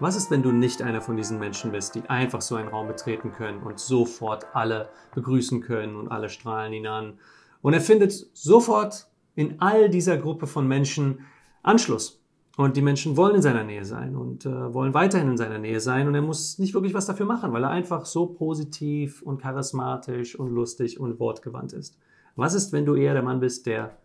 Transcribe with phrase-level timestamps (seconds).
[0.00, 2.88] Was ist, wenn du nicht einer von diesen Menschen bist, die einfach so einen Raum
[2.88, 7.18] betreten können und sofort alle begrüßen können und alle strahlen ihn an?
[7.60, 11.26] Und er findet sofort in all dieser Gruppe von Menschen
[11.62, 12.24] Anschluss.
[12.56, 15.80] Und die Menschen wollen in seiner Nähe sein und äh, wollen weiterhin in seiner Nähe
[15.80, 16.08] sein.
[16.08, 20.34] Und er muss nicht wirklich was dafür machen, weil er einfach so positiv und charismatisch
[20.34, 21.98] und lustig und wortgewandt ist.
[22.36, 23.98] Was ist, wenn du eher der Mann bist, der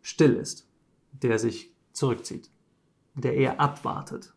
[0.00, 0.68] still ist,
[1.12, 2.50] der sich zurückzieht,
[3.14, 4.32] der eher abwartet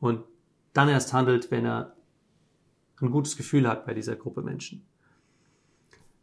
[0.00, 0.24] und
[0.72, 1.94] dann erst handelt, wenn er
[3.00, 4.86] ein gutes Gefühl hat bei dieser Gruppe Menschen?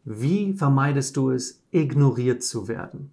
[0.04, 3.12] Wie vermeidest du es, ignoriert zu werden?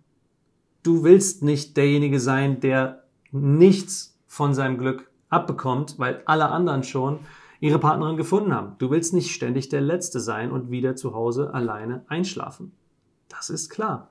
[0.83, 7.19] Du willst nicht derjenige sein, der nichts von seinem Glück abbekommt, weil alle anderen schon
[7.61, 8.77] ihre Partnerin gefunden haben.
[8.79, 12.73] Du willst nicht ständig der Letzte sein und wieder zu Hause alleine einschlafen.
[13.29, 14.11] Das ist klar.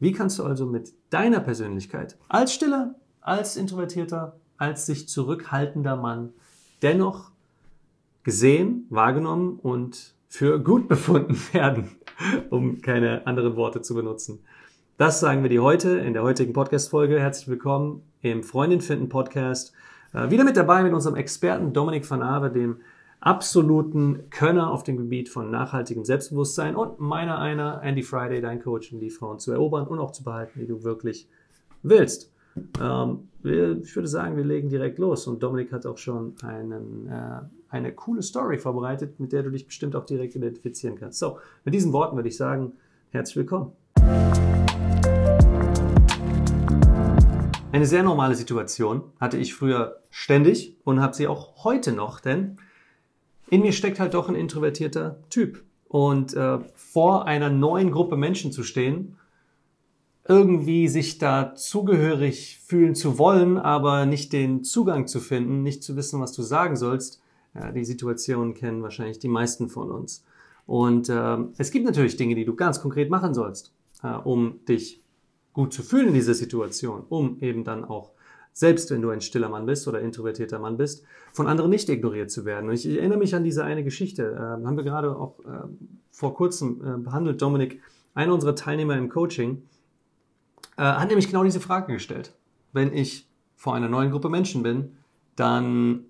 [0.00, 6.34] Wie kannst du also mit deiner Persönlichkeit als stiller, als introvertierter, als sich zurückhaltender Mann
[6.82, 7.32] dennoch
[8.22, 11.90] gesehen, wahrgenommen und für gut befunden werden,
[12.48, 14.38] um keine anderen Worte zu benutzen.
[14.98, 17.18] Das sagen wir dir heute in der heutigen Podcast-Folge.
[17.18, 19.72] Herzlich willkommen im Freundin finden Podcast.
[20.12, 22.76] Äh, wieder mit dabei mit unserem Experten Dominik van Awe, dem
[23.18, 28.92] absoluten Könner auf dem Gebiet von nachhaltigem Selbstbewusstsein und meiner einer, Andy Friday, dein Coach,
[28.92, 31.28] um die Frauen zu erobern und auch zu behalten, die du wirklich
[31.82, 32.32] willst.
[32.80, 37.40] Ähm, ich würde sagen, wir legen direkt los und Dominik hat auch schon einen, äh,
[37.68, 41.18] eine coole Story vorbereitet, mit der du dich bestimmt auch direkt identifizieren kannst.
[41.18, 42.72] So, mit diesen Worten würde ich sagen,
[43.10, 43.72] herzlich willkommen.
[47.72, 52.58] Eine sehr normale Situation hatte ich früher ständig und habe sie auch heute noch, denn
[53.48, 55.64] in mir steckt halt doch ein introvertierter Typ.
[55.88, 59.16] Und äh, vor einer neuen Gruppe Menschen zu stehen,
[60.26, 65.96] irgendwie sich da zugehörig fühlen zu wollen, aber nicht den Zugang zu finden, nicht zu
[65.96, 67.20] wissen, was du sagen sollst,
[67.54, 70.24] ja, die Situation kennen wahrscheinlich die meisten von uns.
[70.66, 75.02] Und äh, es gibt natürlich Dinge, die du ganz konkret machen sollst, äh, um dich
[75.52, 78.12] gut zu fühlen in dieser Situation, um eben dann auch,
[78.54, 82.30] selbst wenn du ein stiller Mann bist oder introvertierter Mann bist, von anderen nicht ignoriert
[82.30, 82.68] zu werden.
[82.68, 85.68] Und ich erinnere mich an diese eine Geschichte, äh, haben wir gerade auch äh,
[86.10, 87.80] vor kurzem äh, behandelt, Dominik,
[88.14, 89.62] einer unserer Teilnehmer im Coaching,
[90.76, 92.34] äh, hat nämlich genau diese Frage gestellt.
[92.72, 94.96] Wenn ich vor einer neuen Gruppe Menschen bin,
[95.36, 96.04] dann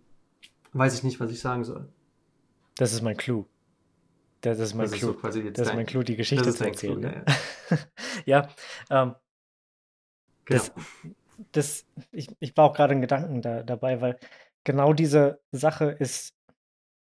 [0.72, 1.88] weiß ich nicht, was ich sagen soll.
[2.76, 3.46] Das ist mein Clou.
[4.40, 5.10] Das ist mein das Clou.
[5.10, 7.00] Ist so das ist mein Clou, die Geschichte zu erzählen.
[7.00, 7.24] Clou, ne?
[8.26, 8.48] ja,
[8.90, 9.14] ja ähm,
[10.44, 10.62] Genau.
[10.62, 10.72] Das,
[11.52, 14.18] das, ich, ich war auch gerade in Gedanken da, dabei, weil
[14.64, 16.34] genau diese Sache ist,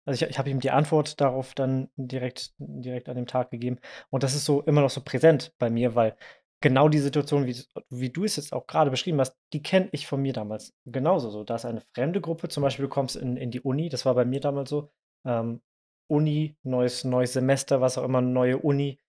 [0.04, 3.78] also ich, ich habe ihm die Antwort darauf dann direkt, direkt an dem Tag gegeben.
[4.10, 6.16] Und das ist so immer noch so präsent bei mir, weil
[6.60, 7.56] genau die Situation, wie,
[7.88, 11.30] wie du es jetzt auch gerade beschrieben hast, die kenne ich von mir damals genauso
[11.30, 11.44] so.
[11.44, 14.14] Da ist eine fremde Gruppe, zum Beispiel du kommst in, in die Uni, das war
[14.14, 14.90] bei mir damals so.
[15.24, 15.60] Ähm,
[16.08, 19.00] Uni, neues, neues Semester, was auch immer, neue Uni.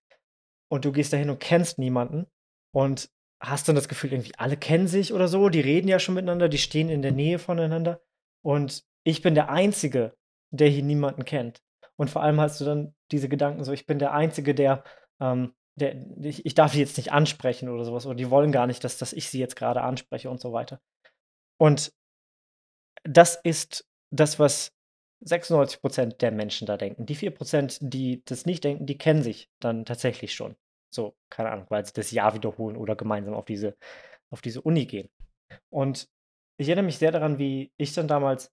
[0.68, 2.26] Und du gehst dahin und kennst niemanden.
[2.72, 3.10] Und
[3.42, 6.48] hast dann das Gefühl, irgendwie alle kennen sich oder so, die reden ja schon miteinander,
[6.48, 8.00] die stehen in der Nähe voneinander.
[8.42, 10.16] Und ich bin der Einzige,
[10.50, 11.60] der hier niemanden kennt.
[11.96, 14.84] Und vor allem hast du dann diese Gedanken so, ich bin der Einzige, der,
[15.20, 18.66] ähm, der ich, ich darf die jetzt nicht ansprechen oder sowas, oder die wollen gar
[18.66, 20.80] nicht, dass, dass ich sie jetzt gerade anspreche und so weiter.
[21.58, 21.92] Und
[23.04, 24.72] das ist das, was
[25.24, 27.06] 96 Prozent der Menschen da denken.
[27.06, 30.56] Die 4 Prozent, die das nicht denken, die kennen sich dann tatsächlich schon.
[30.94, 33.76] So, keine Ahnung, weil sie das Jahr wiederholen oder gemeinsam auf diese,
[34.30, 35.08] auf diese Uni gehen.
[35.70, 36.08] Und
[36.58, 38.52] ich erinnere mich sehr daran, wie ich dann damals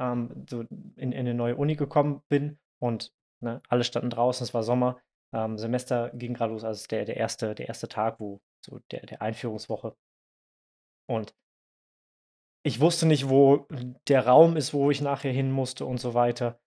[0.00, 4.54] ähm, so in, in eine neue Uni gekommen bin und ne, alle standen draußen, es
[4.54, 5.00] war Sommer,
[5.34, 9.04] ähm, Semester ging gerade los, also der, der, erste, der erste Tag, wo so der,
[9.06, 9.96] der Einführungswoche.
[11.06, 11.34] Und
[12.64, 13.66] ich wusste nicht, wo
[14.08, 16.58] der Raum ist, wo ich nachher hin musste und so weiter.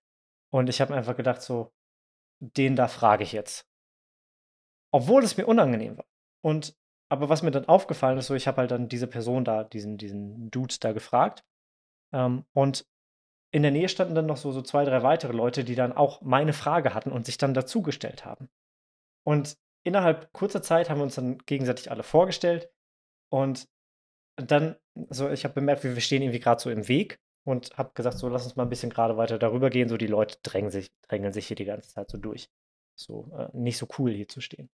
[0.51, 1.73] Und ich habe einfach gedacht, so,
[2.39, 3.67] den da frage ich jetzt.
[4.91, 6.05] Obwohl es mir unangenehm war.
[6.41, 6.75] Und
[7.09, 9.97] aber was mir dann aufgefallen ist, so ich habe halt dann diese Person da, diesen,
[9.97, 11.45] diesen Dude da gefragt.
[12.13, 12.85] Ähm, und
[13.57, 16.21] in der Nähe standen dann noch so, so zwei, drei weitere Leute, die dann auch
[16.21, 18.49] meine Frage hatten und sich dann dazugestellt haben.
[19.25, 22.71] Und innerhalb kurzer Zeit haben wir uns dann gegenseitig alle vorgestellt.
[23.29, 23.67] Und
[24.35, 24.77] dann,
[25.09, 28.29] so, ich habe bemerkt, wir stehen irgendwie gerade so im Weg und habe gesagt, so,
[28.29, 29.89] lass uns mal ein bisschen gerade weiter darüber gehen.
[29.89, 32.49] So, die Leute drängen sich, drängeln sich hier die ganze Zeit so durch.
[32.95, 34.69] So, äh, nicht so cool hier zu stehen.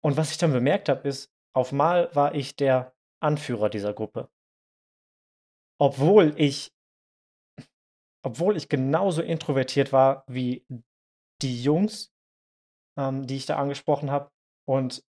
[0.00, 4.28] Und was ich dann bemerkt habe, ist, auf Mal war ich der Anführer dieser Gruppe.
[5.78, 6.73] Obwohl ich
[8.24, 10.66] obwohl ich genauso introvertiert war wie
[11.42, 12.12] die Jungs,
[12.98, 14.30] ähm, die ich da angesprochen habe
[14.66, 15.04] und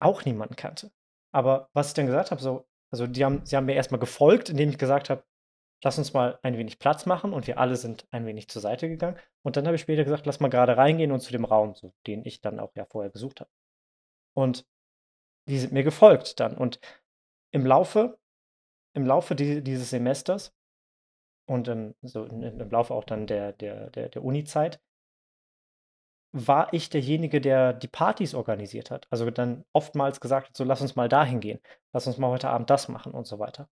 [0.00, 0.90] auch niemanden kannte.
[1.32, 4.48] Aber was ich dann gesagt habe, so, also die haben, sie haben mir erstmal gefolgt,
[4.48, 5.24] indem ich gesagt habe,
[5.84, 8.88] lass uns mal ein wenig Platz machen und wir alle sind ein wenig zur Seite
[8.88, 9.18] gegangen.
[9.42, 11.94] Und dann habe ich später gesagt, lass mal gerade reingehen und zu dem Raum, so,
[12.06, 13.50] den ich dann auch ja vorher besucht habe.
[14.34, 14.66] Und
[15.48, 16.56] die sind mir gefolgt dann.
[16.56, 16.80] Und
[17.52, 18.18] im Laufe,
[18.94, 20.52] im Laufe die, dieses Semesters
[21.50, 24.80] und im, so im Laufe auch dann der, der, der, der Uni-Zeit
[26.30, 29.08] war ich derjenige, der die Partys organisiert hat.
[29.10, 31.58] Also dann oftmals gesagt hat, so lass uns mal dahin gehen,
[31.92, 33.68] lass uns mal heute Abend das machen und so weiter.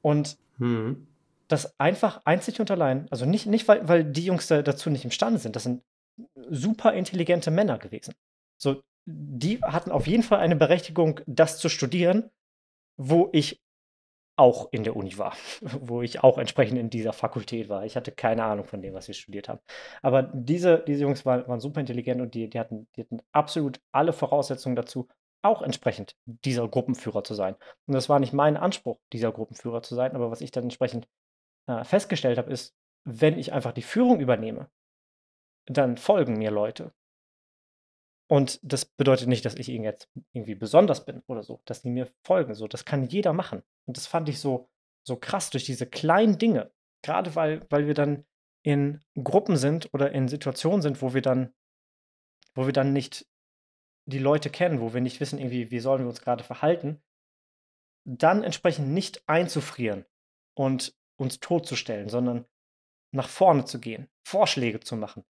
[0.00, 1.06] Und hm.
[1.48, 5.04] das einfach einzig und allein, also nicht, nicht weil, weil die Jungs da, dazu nicht
[5.04, 5.82] imstande sind, das sind
[6.48, 8.14] super intelligente Männer gewesen.
[8.56, 12.30] So, die hatten auf jeden Fall eine Berechtigung, das zu studieren,
[12.96, 13.60] wo ich
[14.40, 17.84] auch in der Uni war, wo ich auch entsprechend in dieser Fakultät war.
[17.84, 19.60] Ich hatte keine Ahnung von dem, was wir studiert haben.
[20.02, 23.80] Aber diese, diese Jungs waren, waren super intelligent und die, die, hatten, die hatten absolut
[23.92, 25.08] alle Voraussetzungen dazu,
[25.42, 27.54] auch entsprechend dieser Gruppenführer zu sein.
[27.86, 31.06] Und das war nicht mein Anspruch, dieser Gruppenführer zu sein, aber was ich dann entsprechend
[31.66, 34.70] äh, festgestellt habe, ist, wenn ich einfach die Führung übernehme,
[35.66, 36.92] dann folgen mir Leute.
[38.30, 41.90] Und das bedeutet nicht, dass ich ihnen jetzt irgendwie besonders bin oder so, dass die
[41.90, 42.54] mir folgen.
[42.54, 43.64] So, das kann jeder machen.
[43.86, 44.68] Und das fand ich so,
[45.02, 46.70] so krass durch diese kleinen Dinge.
[47.02, 48.24] Gerade weil, weil wir dann
[48.62, 51.52] in Gruppen sind oder in Situationen sind, wo wir dann,
[52.54, 53.26] wo wir dann nicht
[54.06, 57.02] die Leute kennen, wo wir nicht wissen, irgendwie, wie sollen wir uns gerade verhalten,
[58.04, 60.04] dann entsprechend nicht einzufrieren
[60.54, 62.44] und uns totzustellen, sondern
[63.12, 65.24] nach vorne zu gehen, Vorschläge zu machen,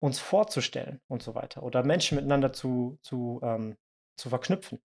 [0.00, 3.76] uns vorzustellen und so weiter oder Menschen miteinander zu, zu, ähm,
[4.16, 4.80] zu verknüpfen.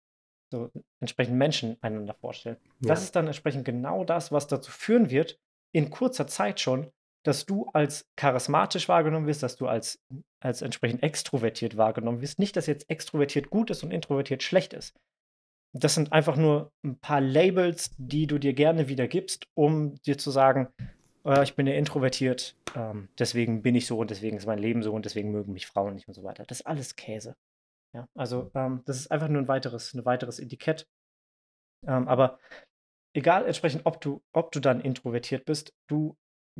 [0.51, 0.69] So
[1.00, 2.57] entsprechend Menschen einander vorstellen.
[2.81, 2.89] Ja.
[2.89, 5.39] Das ist dann entsprechend genau das, was dazu führen wird,
[5.73, 6.91] in kurzer Zeit schon,
[7.25, 10.00] dass du als charismatisch wahrgenommen wirst, dass du als,
[10.39, 12.38] als entsprechend extrovertiert wahrgenommen wirst.
[12.38, 14.95] Nicht, dass jetzt extrovertiert gut ist und introvertiert schlecht ist.
[15.73, 20.18] Das sind einfach nur ein paar Labels, die du dir gerne wieder gibst, um dir
[20.18, 20.69] zu sagen,
[21.25, 24.83] äh, ich bin ja introvertiert, ähm, deswegen bin ich so und deswegen ist mein Leben
[24.83, 26.45] so und deswegen mögen mich Frauen nicht und so weiter.
[26.45, 27.36] Das ist alles Käse.
[27.94, 30.88] Ja, also ähm, das ist einfach nur ein weiteres, ein weiteres Etikett.
[31.88, 32.39] Ähm, aber
[33.13, 36.18] egal entsprechend, ob du, ob du dann introvertiert bist, du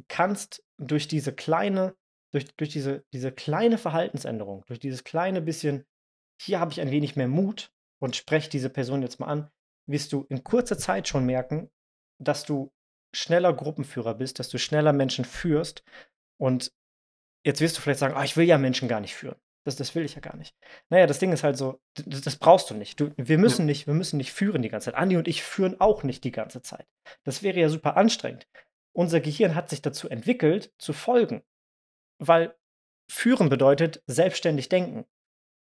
[0.08, 1.96] kannst durch diese kleine,
[2.32, 5.86] durch, durch diese, diese kleine Verhaltensänderung, durch dieses kleine bisschen,
[6.42, 9.52] hier habe ich ein wenig mehr Mut und spreche diese Person jetzt mal an,
[9.88, 11.70] wirst du in kurzer Zeit schon merken,
[12.20, 12.72] dass du
[13.16, 15.84] schneller Gruppenführer bist, dass du schneller Menschen führst.
[16.38, 16.72] Und
[17.46, 19.38] jetzt wirst du vielleicht sagen, oh, ich will ja Menschen gar nicht führen.
[19.66, 20.56] Das, das will ich ja gar nicht.
[20.90, 23.00] Naja, das Ding ist halt so, das, das brauchst du nicht.
[23.00, 23.66] Du, wir, müssen ja.
[23.68, 23.88] nicht.
[23.88, 24.96] wir müssen nicht führen die ganze Zeit.
[24.96, 26.86] Andi und ich führen auch nicht die ganze Zeit.
[27.24, 28.48] Das wäre ja super anstrengend.
[28.94, 31.44] Unser Gehirn hat sich dazu entwickelt, zu folgen.
[32.20, 32.56] Weil
[33.10, 35.06] führen bedeutet selbstständig denken.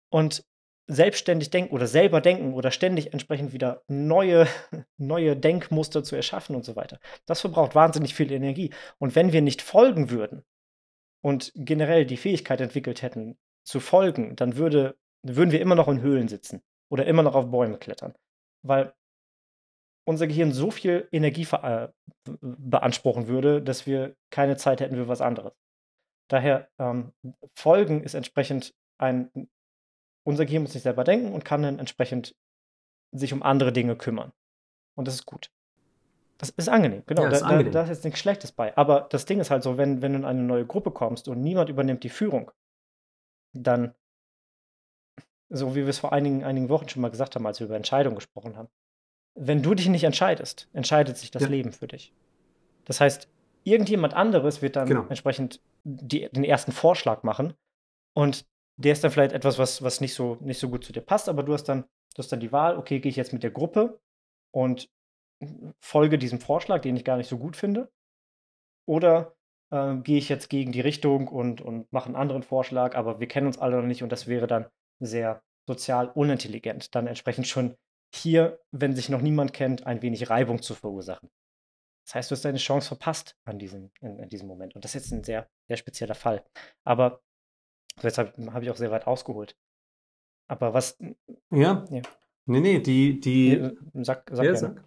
[0.10, 0.46] Und
[0.88, 4.48] selbstständig denken oder selber denken oder ständig entsprechend wieder neue,
[4.98, 7.00] neue Denkmuster zu erschaffen und so weiter.
[7.26, 8.72] Das verbraucht wahnsinnig viel Energie.
[8.98, 10.44] Und wenn wir nicht folgen würden
[11.22, 16.02] und generell die Fähigkeit entwickelt hätten, zu folgen, dann würde, würden wir immer noch in
[16.02, 18.16] Höhlen sitzen oder immer noch auf Bäume klettern.
[18.64, 18.94] Weil
[20.06, 21.90] unser Gehirn so viel Energie äh,
[22.40, 25.54] beanspruchen würde, dass wir keine Zeit hätten für was anderes.
[26.30, 27.12] Daher ähm,
[27.56, 29.30] Folgen ist entsprechend ein
[30.28, 32.36] unser Gehirn muss sich selber denken und kann dann entsprechend
[33.14, 34.34] sich um andere Dinge kümmern.
[34.94, 35.50] Und das ist gut.
[36.38, 37.24] Das ist angenehm, genau.
[37.24, 37.72] Ja, ist da, angenehm.
[37.72, 38.76] da, da, ist jetzt nichts Schlechtes bei.
[38.76, 41.42] Aber das Ding ist halt so, wenn, wenn du in eine neue Gruppe kommst und
[41.42, 42.52] niemand übernimmt die Führung,
[43.54, 43.96] dann,
[45.48, 47.78] so wie wir es vor einigen, einigen Wochen schon mal gesagt haben, als wir über
[47.78, 48.68] Entscheidungen gesprochen haben,
[49.34, 51.48] wenn du dich nicht entscheidest, entscheidet sich das ja.
[51.48, 52.12] Leben für dich.
[52.84, 53.30] Das heißt,
[53.64, 55.06] irgendjemand anderes wird dann genau.
[55.08, 57.54] entsprechend die, den ersten Vorschlag machen
[58.14, 58.46] und
[58.78, 61.30] der ist dann vielleicht etwas, was, was nicht, so, nicht so gut zu dir passt,
[61.30, 61.84] aber du hast dann,
[62.16, 64.00] du hast dann die Wahl, okay, gehe ich jetzt mit der Gruppe
[64.52, 64.90] und
[65.80, 67.92] folge diesem Vorschlag, den ich gar nicht so gut finde,
[68.88, 69.36] oder
[69.72, 73.28] äh, gehe ich jetzt gegen die Richtung und, und mache einen anderen Vorschlag, aber wir
[73.28, 74.68] kennen uns alle noch nicht und das wäre dann
[75.00, 77.76] sehr sozial unintelligent, dann entsprechend schon
[78.14, 81.30] hier, wenn sich noch niemand kennt, ein wenig Reibung zu verursachen.
[82.06, 84.76] Das heißt, du hast deine Chance verpasst an diesem, in, in diesem Moment.
[84.76, 86.42] Und das ist jetzt ein sehr, sehr spezieller Fall.
[86.86, 87.22] Aber
[88.02, 89.58] Jetzt habe hab ich auch sehr weit ausgeholt.
[90.48, 90.98] Aber was.
[91.50, 91.86] Ja.
[91.90, 92.02] ja.
[92.46, 93.20] Nee, nee, die.
[93.20, 93.58] die
[93.94, 94.84] nee, sag, sag ja, sag.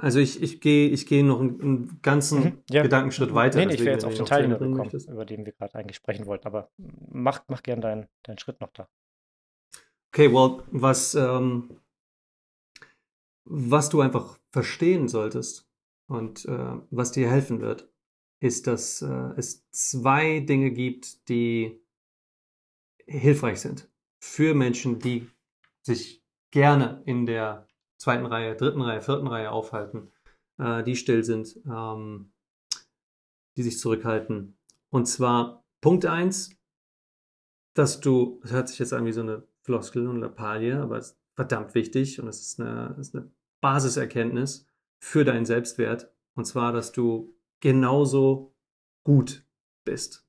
[0.00, 2.82] Also ich, ich gehe ich geh noch einen, einen ganzen mhm, ja.
[2.82, 3.58] Gedankenschritt weiter.
[3.58, 6.26] Nee, nee ich wäre jetzt auf den Teil gekommen, über den wir gerade eigentlich sprechen
[6.26, 6.46] wollten.
[6.46, 6.70] Aber
[7.08, 8.88] mach, mach gern deinen, deinen Schritt noch da.
[10.12, 11.80] Okay, well, was, ähm,
[13.44, 15.68] was du einfach verstehen solltest
[16.08, 17.88] und äh, was dir helfen wird,
[18.40, 21.80] ist, dass äh, es zwei Dinge gibt, die
[23.06, 23.88] hilfreich sind
[24.20, 25.28] für Menschen, die
[25.82, 27.66] sich gerne in der
[27.98, 30.10] zweiten Reihe, dritten Reihe, vierten Reihe aufhalten,
[30.58, 32.32] äh, die still sind, ähm,
[33.56, 34.58] die sich zurückhalten.
[34.90, 36.56] Und zwar Punkt eins,
[37.74, 41.12] dass du, das hört sich jetzt an wie so eine Floskel und Lappalie, aber es
[41.12, 43.30] ist verdammt wichtig und es ist ist eine
[43.60, 44.66] Basiserkenntnis
[44.98, 46.12] für deinen Selbstwert.
[46.34, 48.54] Und zwar, dass du genauso
[49.04, 49.46] gut
[49.84, 50.26] bist.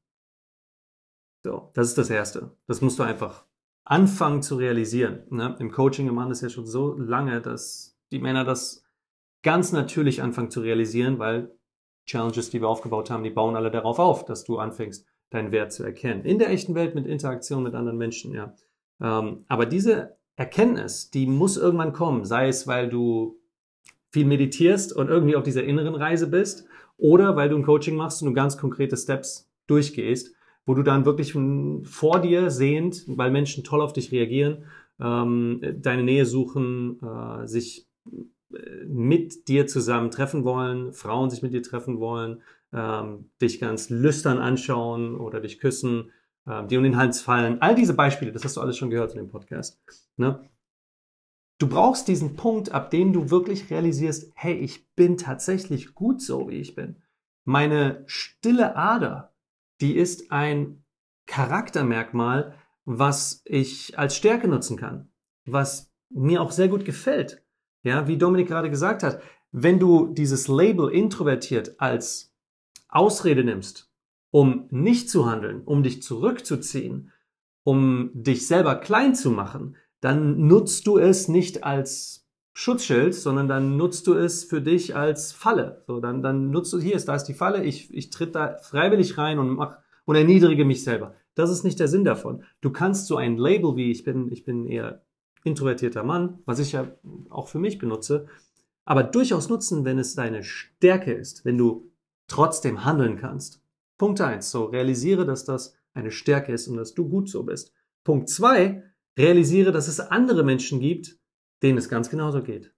[1.44, 2.56] So, das ist das Erste.
[2.68, 3.46] Das musst du einfach
[3.84, 5.24] anfangen zu realisieren.
[5.30, 5.56] Ne?
[5.60, 8.84] Im Coaching im Mann ist ja schon so lange, dass die Männer das
[9.44, 11.58] ganz natürlich anfangen zu realisieren, weil
[12.06, 15.72] Challenges, die wir aufgebaut haben, die bauen alle darauf auf, dass du anfängst, deinen Wert
[15.72, 16.26] zu erkennen.
[16.26, 18.54] In der echten Welt mit Interaktion mit anderen Menschen, ja.
[19.00, 23.40] Ähm, aber diese Erkenntnis, die muss irgendwann kommen, sei es, weil du
[24.12, 26.68] viel meditierst und irgendwie auf dieser inneren Reise bist
[27.02, 31.06] oder weil du ein Coaching machst und du ganz konkrete Steps durchgehst, wo du dann
[31.06, 31.34] wirklich
[31.84, 34.66] vor dir sehend, weil Menschen toll auf dich reagieren,
[35.00, 37.88] ähm, deine Nähe suchen, äh, sich
[38.54, 43.90] äh, mit dir zusammen treffen wollen, Frauen sich mit dir treffen wollen, ähm, dich ganz
[43.90, 46.12] lüstern anschauen oder dich küssen,
[46.46, 47.62] äh, dir um den Hals fallen.
[47.62, 49.82] All diese Beispiele, das hast du alles schon gehört in dem Podcast.
[50.18, 50.40] Ne?
[51.62, 56.50] Du brauchst diesen Punkt, ab dem du wirklich realisierst, hey, ich bin tatsächlich gut so,
[56.50, 56.96] wie ich bin.
[57.44, 59.36] Meine stille Ader,
[59.80, 60.84] die ist ein
[61.28, 65.12] Charaktermerkmal, was ich als Stärke nutzen kann,
[65.46, 67.44] was mir auch sehr gut gefällt.
[67.84, 72.34] Ja, wie Dominik gerade gesagt hat, wenn du dieses Label introvertiert als
[72.90, 73.88] Ausrede nimmst,
[74.32, 77.12] um nicht zu handeln, um dich zurückzuziehen,
[77.64, 83.78] um dich selber klein zu machen, dann nutzt du es nicht als Schutzschild, sondern dann
[83.78, 85.84] nutzt du es für dich als Falle.
[85.88, 88.58] So, dann, dann nutzt du, hier ist, da ist die Falle, ich, ich tritt da
[88.58, 91.16] freiwillig rein und mach, und erniedrige mich selber.
[91.36, 92.44] Das ist nicht der Sinn davon.
[92.60, 95.02] Du kannst so ein Label wie ich bin, ich bin eher
[95.44, 96.88] introvertierter Mann, was ich ja
[97.30, 98.28] auch für mich benutze,
[98.86, 101.92] aber durchaus nutzen, wenn es deine Stärke ist, wenn du
[102.28, 103.62] trotzdem handeln kannst.
[103.98, 107.74] Punkt eins: So realisiere, dass das eine Stärke ist und dass du gut so bist.
[108.04, 108.84] Punkt zwei:
[109.18, 111.20] Realisiere, dass es andere Menschen gibt,
[111.62, 112.74] denen es ganz genauso geht.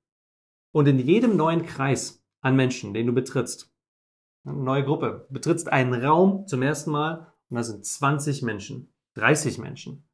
[0.72, 3.72] Und in jedem neuen Kreis an Menschen, den du betrittst,
[4.44, 9.58] eine neue Gruppe, betrittst einen Raum zum ersten Mal und da sind 20 Menschen, 30
[9.60, 10.08] Menschen.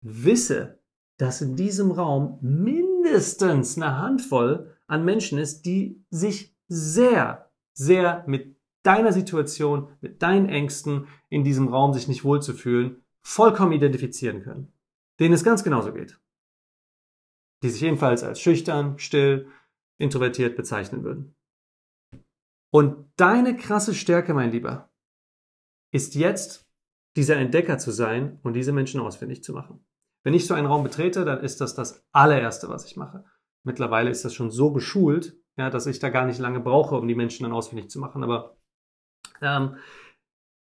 [0.00, 0.80] Wisse,
[1.18, 8.56] dass in diesem Raum mindestens eine Handvoll an Menschen ist, die sich sehr, sehr mit
[8.82, 14.72] deiner Situation, mit deinen Ängsten in diesem Raum sich nicht wohlzufühlen, vollkommen identifizieren können.
[15.20, 16.20] Denen es ganz genauso geht.
[17.62, 19.48] Die sich ebenfalls als schüchtern, still,
[19.98, 21.36] introvertiert bezeichnen würden.
[22.70, 24.90] Und deine krasse Stärke, mein Lieber,
[25.92, 26.66] ist jetzt
[27.16, 29.84] dieser Entdecker zu sein und diese Menschen ausfindig zu machen.
[30.24, 33.24] Wenn ich so einen Raum betrete, dann ist das das allererste, was ich mache.
[33.64, 37.06] Mittlerweile ist das schon so geschult, ja, dass ich da gar nicht lange brauche, um
[37.06, 38.24] die Menschen dann ausfindig zu machen.
[38.24, 38.56] Aber
[39.42, 39.76] ähm,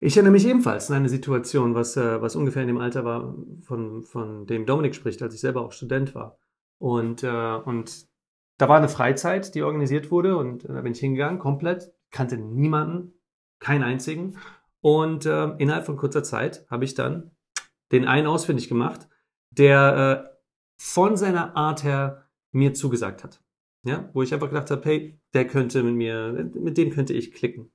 [0.03, 3.36] ich erinnere mich ebenfalls an eine Situation, was, äh, was ungefähr in dem Alter war,
[3.62, 6.39] von, von dem Dominik spricht, als ich selber auch Student war.
[6.79, 8.08] Und, äh, und
[8.58, 12.38] da war eine Freizeit, die organisiert wurde und äh, da bin ich hingegangen, komplett, kannte
[12.38, 13.13] niemanden,
[13.60, 14.38] keinen einzigen.
[14.81, 17.29] Und äh, innerhalb von kurzer Zeit habe ich dann
[17.91, 19.08] den einen ausfindig gemacht,
[19.51, 20.38] der äh,
[20.77, 23.43] von seiner Art her mir zugesagt hat.
[23.84, 27.34] Ja, wo ich einfach gedacht habe, hey, der könnte mit mir, mit dem könnte ich
[27.34, 27.72] klicken.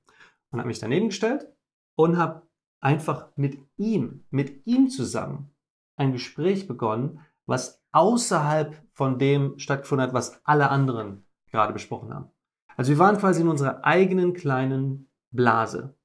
[0.51, 1.47] Und habe mich daneben gestellt
[1.97, 2.43] und habe
[2.79, 5.51] einfach mit ihm, mit ihm zusammen
[5.97, 12.29] ein Gespräch begonnen, was außerhalb von dem stattgefunden hat, was alle anderen gerade besprochen haben.
[12.75, 15.95] Also wir waren quasi in unserer eigenen kleinen Blase.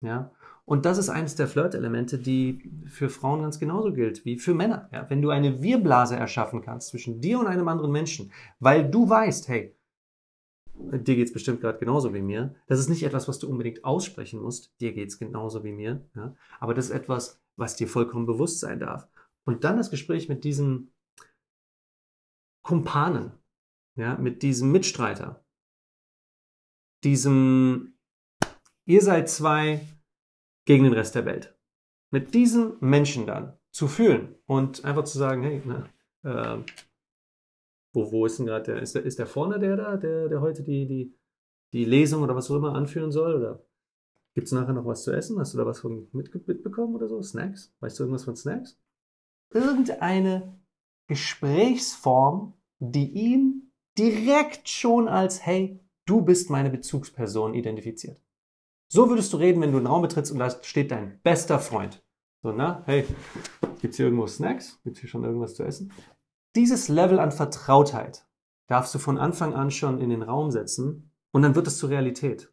[0.00, 0.30] Ja?
[0.64, 4.88] Und das ist eines der Flirt-Elemente, die für Frauen ganz genauso gilt wie für Männer.
[4.90, 5.10] Ja?
[5.10, 9.48] Wenn du eine Wir-Blase erschaffen kannst zwischen dir und einem anderen Menschen, weil du weißt,
[9.48, 9.76] hey,
[10.90, 12.54] dir geht's bestimmt gerade genauso wie mir.
[12.66, 14.78] Das ist nicht etwas, was du unbedingt aussprechen musst.
[14.80, 16.06] Dir geht's genauso wie mir.
[16.14, 16.34] Ja?
[16.60, 19.08] Aber das ist etwas, was dir vollkommen bewusst sein darf.
[19.44, 20.92] Und dann das Gespräch mit diesem
[22.62, 23.32] Kumpanen,
[23.96, 25.44] ja, mit diesem Mitstreiter,
[27.04, 27.98] diesem,
[28.86, 29.80] ihr seid zwei
[30.64, 31.58] gegen den Rest der Welt.
[32.10, 35.88] Mit diesem Menschen dann zu fühlen und einfach zu sagen, hey, na,
[36.22, 36.62] äh,
[37.92, 40.40] wo, wo ist denn gerade der, ist der, ist der vorne der da, der, der
[40.40, 41.14] heute die, die,
[41.72, 43.36] die Lesung oder was auch immer anführen soll?
[43.36, 43.64] Oder
[44.34, 45.38] gibt es nachher noch was zu essen?
[45.38, 47.22] Hast du da was von mit, mitbekommen oder so?
[47.22, 47.74] Snacks?
[47.80, 48.80] Weißt du irgendwas von Snacks?
[49.52, 50.58] Irgendeine
[51.08, 58.22] Gesprächsform, die ihn direkt schon als, hey, du bist meine Bezugsperson identifiziert.
[58.88, 62.02] So würdest du reden, wenn du einen Raum betrittst und da steht dein bester Freund.
[62.42, 63.04] So, na, hey,
[63.80, 64.80] gibt's hier irgendwo Snacks?
[64.82, 65.92] Gibt's hier schon irgendwas zu essen?
[66.54, 68.26] Dieses Level an Vertrautheit,
[68.66, 71.90] darfst du von Anfang an schon in den Raum setzen und dann wird es zur
[71.90, 72.52] Realität.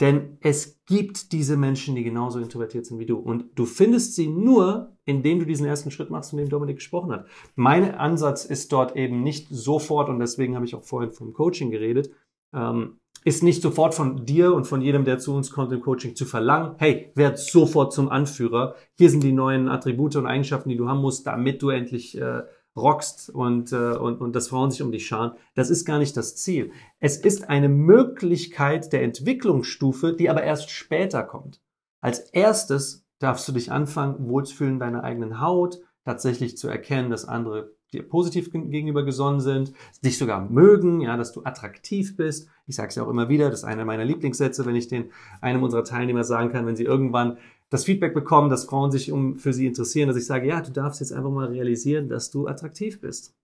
[0.00, 3.18] Denn es gibt diese Menschen, die genauso introvertiert sind wie du.
[3.18, 7.10] Und du findest sie nur, indem du diesen ersten Schritt machst, von dem Dominik gesprochen
[7.10, 7.26] hat.
[7.56, 11.72] Mein Ansatz ist dort eben nicht sofort, und deswegen habe ich auch vorhin vom Coaching
[11.72, 12.12] geredet,
[12.52, 16.16] ähm, ist nicht sofort von dir und von jedem, der zu uns kommt im Coaching
[16.16, 18.74] zu verlangen, hey, werd sofort zum Anführer.
[18.94, 22.42] Hier sind die neuen Attribute und Eigenschaften, die du haben musst, damit du endlich äh,
[22.76, 25.32] rockst und, äh, und, und dass Frauen sich um dich scharen.
[25.54, 26.72] Das ist gar nicht das Ziel.
[27.00, 31.60] Es ist eine Möglichkeit der Entwicklungsstufe, die aber erst später kommt.
[32.00, 37.26] Als erstes darfst du dich anfangen, wohlzufühlen in deiner eigenen Haut, tatsächlich zu erkennen, dass
[37.26, 39.72] andere dir positiv gegenüber gesonnen sind,
[40.04, 42.48] dich sogar mögen, ja, dass du attraktiv bist.
[42.66, 45.10] Ich sage es ja auch immer wieder, das ist einer meiner Lieblingssätze, wenn ich den
[45.40, 47.38] einem unserer Teilnehmer sagen kann, wenn sie irgendwann
[47.70, 50.70] das Feedback bekommen, dass Frauen sich um für sie interessieren, dass ich sage, ja, du
[50.70, 53.34] darfst jetzt einfach mal realisieren, dass du attraktiv bist.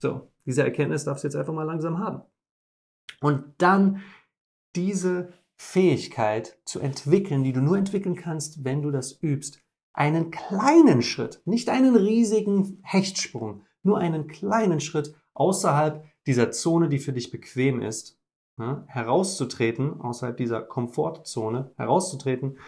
[0.00, 2.22] So, diese Erkenntnis darfst du jetzt einfach mal langsam haben.
[3.20, 4.02] Und dann
[4.74, 9.60] diese Fähigkeit zu entwickeln, die du nur entwickeln kannst, wenn du das übst.
[9.94, 16.98] Einen kleinen Schritt, nicht einen riesigen Hechtsprung, nur einen kleinen Schritt außerhalb dieser Zone, die
[16.98, 18.18] für dich bequem ist,
[18.58, 22.58] ja, herauszutreten, außerhalb dieser Komfortzone herauszutreten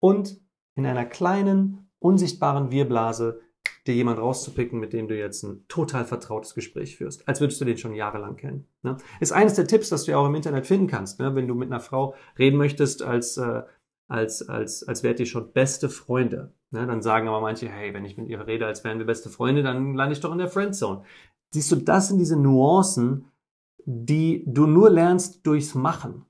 [0.00, 0.40] und
[0.74, 3.40] in einer kleinen, unsichtbaren Wirblase
[3.86, 7.64] dir jemand rauszupicken, mit dem du jetzt ein total vertrautes Gespräch führst, als würdest du
[7.64, 8.66] den schon jahrelang kennen.
[8.82, 8.96] Ne?
[9.20, 11.34] Ist eines der Tipps, das du ja auch im Internet finden kannst, ne?
[11.34, 13.62] wenn du mit einer Frau reden möchtest, als, äh,
[14.08, 16.52] als, als, als wärt ihr schon beste Freunde.
[16.70, 16.86] Ne?
[16.86, 19.62] Dann sagen aber manche, hey, wenn ich mit ihr rede, als wären wir beste Freunde,
[19.62, 21.02] dann lande ich doch in der Friendzone.
[21.50, 23.26] Siehst du, das sind diese Nuancen,
[23.84, 26.26] die du nur lernst durchs Machen,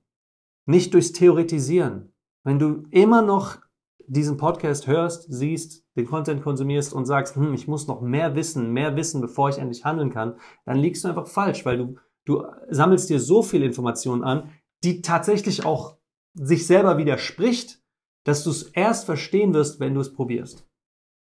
[0.67, 2.13] nicht durchs Theoretisieren.
[2.45, 3.59] Wenn du immer noch
[4.07, 8.73] diesen Podcast hörst, siehst, den Content konsumierst und sagst, hm, ich muss noch mehr wissen,
[8.73, 12.45] mehr wissen, bevor ich endlich handeln kann, dann liegst du einfach falsch, weil du, du
[12.69, 14.51] sammelst dir so viel Informationen an,
[14.85, 15.97] die tatsächlich auch
[16.35, 17.83] sich selber widerspricht,
[18.27, 20.69] dass du es erst verstehen wirst, wenn du es probierst.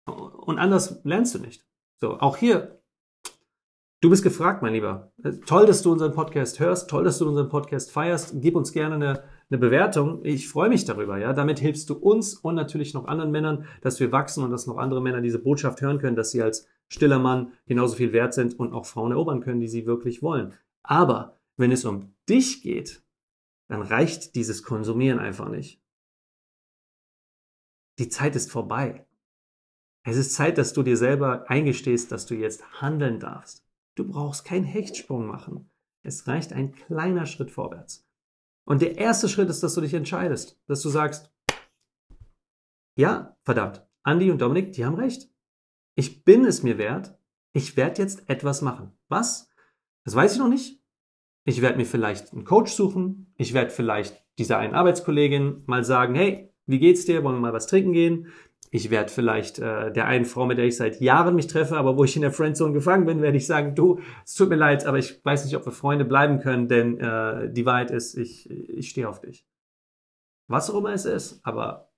[0.06, 1.64] Und anders lernst du nicht.
[2.00, 2.80] So, auch hier,
[4.00, 5.12] du bist gefragt, mein Lieber.
[5.46, 8.34] Toll, dass du unseren Podcast hörst, toll, dass du unseren Podcast feierst.
[8.40, 10.24] Gib uns gerne eine eine Bewertung.
[10.24, 11.32] Ich freue mich darüber, ja.
[11.32, 14.76] Damit hilfst du uns und natürlich noch anderen Männern, dass wir wachsen und dass noch
[14.76, 18.58] andere Männer diese Botschaft hören können, dass sie als stiller Mann genauso viel wert sind
[18.58, 20.54] und auch Frauen erobern können, die sie wirklich wollen.
[20.82, 23.02] Aber wenn es um dich geht,
[23.68, 25.82] dann reicht dieses Konsumieren einfach nicht.
[27.98, 29.06] Die Zeit ist vorbei.
[30.04, 33.66] Es ist Zeit, dass du dir selber eingestehst, dass du jetzt handeln darfst.
[33.96, 35.70] Du brauchst keinen Hechtsprung machen.
[36.02, 38.08] Es reicht ein kleiner Schritt vorwärts.
[38.64, 41.32] Und der erste Schritt ist, dass du dich entscheidest, dass du sagst,
[42.96, 45.28] ja, verdammt, Andy und Dominik, die haben recht.
[45.96, 47.18] Ich bin es mir wert.
[47.52, 48.92] Ich werde jetzt etwas machen.
[49.08, 49.50] Was?
[50.04, 50.80] Das weiß ich noch nicht.
[51.44, 53.32] Ich werde mir vielleicht einen Coach suchen.
[53.36, 57.24] Ich werde vielleicht dieser einen Arbeitskollegin mal sagen, hey, wie geht's dir?
[57.24, 58.28] Wollen wir mal was trinken gehen?
[58.70, 61.96] ich werde vielleicht äh, der einen Frau, mit der ich seit Jahren mich treffe, aber
[61.96, 64.84] wo ich in der Friendzone gefangen bin, werde ich sagen, du, es tut mir leid,
[64.86, 68.48] aber ich weiß nicht, ob wir Freunde bleiben können, denn äh, die Wahrheit ist, ich,
[68.50, 69.46] ich stehe auf dich.
[70.48, 71.90] Was auch immer es ist, aber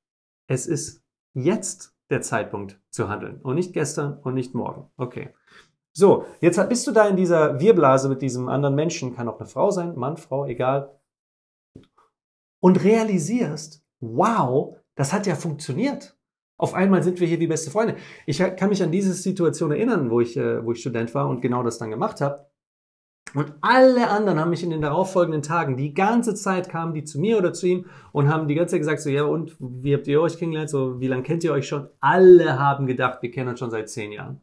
[0.48, 1.02] es ist
[1.34, 4.90] jetzt der Zeitpunkt zu handeln und nicht gestern und nicht morgen.
[4.96, 5.30] Okay.
[5.92, 9.48] So, jetzt bist du da in dieser Wirblase mit diesem anderen Menschen, kann auch eine
[9.48, 11.00] Frau sein, Mann, Frau, egal.
[12.60, 16.16] Und realisierst, wow, das hat ja funktioniert.
[16.58, 17.96] Auf einmal sind wir hier wie beste Freunde.
[18.26, 21.40] Ich kann mich an diese Situation erinnern, wo ich, äh, wo ich Student war und
[21.40, 22.50] genau das dann gemacht habe.
[23.34, 27.20] Und alle anderen haben mich in den darauffolgenden Tagen, die ganze Zeit kamen die zu
[27.20, 30.08] mir oder zu ihm und haben die ganze Zeit gesagt, so, ja, und wie habt
[30.08, 30.70] ihr euch kennengelernt?
[30.70, 31.88] So, wie lange kennt ihr euch schon?
[32.00, 34.40] Alle haben gedacht, wir kennen uns schon seit zehn Jahren.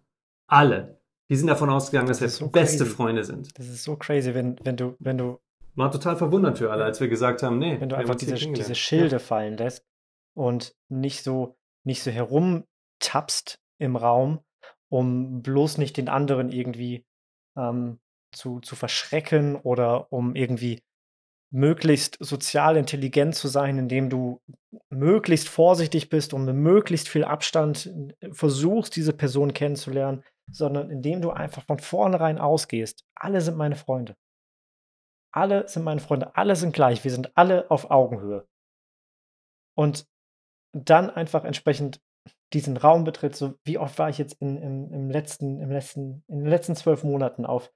[0.48, 1.02] Alle.
[1.30, 2.96] Die sind davon ausgegangen, dass das wir so beste crazy.
[2.96, 3.50] Freunde sind.
[3.60, 5.40] Das ist so crazy, wenn, wenn du, wenn du.
[5.78, 7.80] War total verwundert für alle, als wir gesagt haben, nee.
[7.80, 9.20] Wenn du einfach diese, diese Schilde ja.
[9.20, 9.86] fallen lässt
[10.36, 14.40] und nicht so, nicht so herumtappst im Raum,
[14.90, 17.06] um bloß nicht den anderen irgendwie
[17.56, 18.00] ähm,
[18.32, 20.82] zu, zu verschrecken oder um irgendwie
[21.52, 24.42] möglichst sozial intelligent zu sein, indem du
[24.90, 27.86] möglichst vorsichtig bist und mit möglichst viel Abstand
[28.20, 33.76] äh, versuchst, diese Person kennenzulernen, sondern indem du einfach von vornherein ausgehst, alle sind meine
[33.76, 34.16] Freunde.
[35.32, 38.48] Alle sind meine Freunde, alle sind gleich, wir sind alle auf Augenhöhe.
[39.76, 40.08] Und
[40.74, 42.02] dann einfach entsprechend
[42.54, 46.24] diesen Raum betritt, so wie oft war ich jetzt in, im, im letzten, im letzten,
[46.28, 47.72] in den letzten zwölf Monaten auf,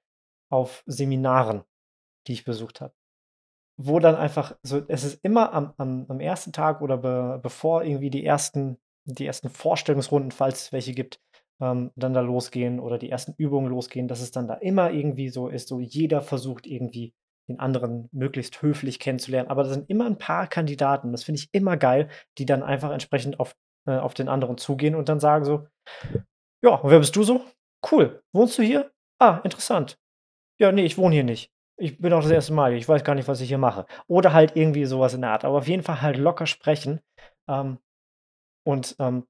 [0.49, 1.63] auf Seminaren,
[2.27, 2.93] die ich besucht habe.
[3.77, 7.83] Wo dann einfach, so, es ist immer am, am, am ersten Tag oder be, bevor
[7.83, 11.19] irgendwie die ersten, die ersten Vorstellungsrunden, falls es welche gibt,
[11.59, 15.29] ähm, dann da losgehen oder die ersten Übungen losgehen, dass es dann da immer irgendwie
[15.29, 17.13] so ist, so jeder versucht irgendwie
[17.51, 19.49] den anderen möglichst höflich kennenzulernen.
[19.49, 22.91] Aber da sind immer ein paar Kandidaten, das finde ich immer geil, die dann einfach
[22.91, 23.55] entsprechend auf,
[23.87, 25.67] äh, auf den anderen zugehen und dann sagen so,
[26.63, 27.45] ja, wer bist du so?
[27.89, 28.21] Cool.
[28.33, 28.91] Wohnst du hier?
[29.19, 29.97] Ah, interessant.
[30.59, 31.51] Ja, nee, ich wohne hier nicht.
[31.77, 32.77] Ich bin auch das erste Mal hier.
[32.77, 33.87] Ich weiß gar nicht, was ich hier mache.
[34.07, 35.45] Oder halt irgendwie sowas in der Art.
[35.45, 37.01] Aber auf jeden Fall halt locker sprechen.
[37.47, 37.79] Ähm,
[38.63, 39.25] und ähm,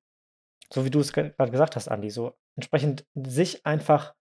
[0.74, 4.14] so wie du es gerade gesagt hast, Andi, so entsprechend sich einfach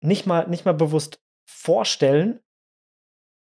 [0.00, 2.40] nicht mal, nicht mal bewusst vorstellen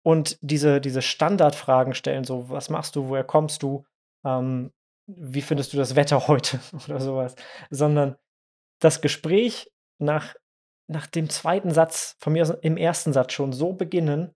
[0.03, 3.85] und diese, diese Standardfragen stellen, so was machst du, woher kommst du,
[4.25, 4.73] ähm,
[5.07, 7.35] wie findest du das Wetter heute oder sowas,
[7.71, 8.17] sondern
[8.81, 10.35] das Gespräch nach,
[10.89, 14.35] nach dem zweiten Satz, von mir aus im ersten Satz schon so beginnen,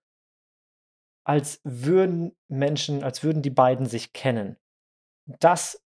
[1.27, 4.59] als würden Menschen, als würden die beiden sich kennen.
[5.27, 5.83] Das,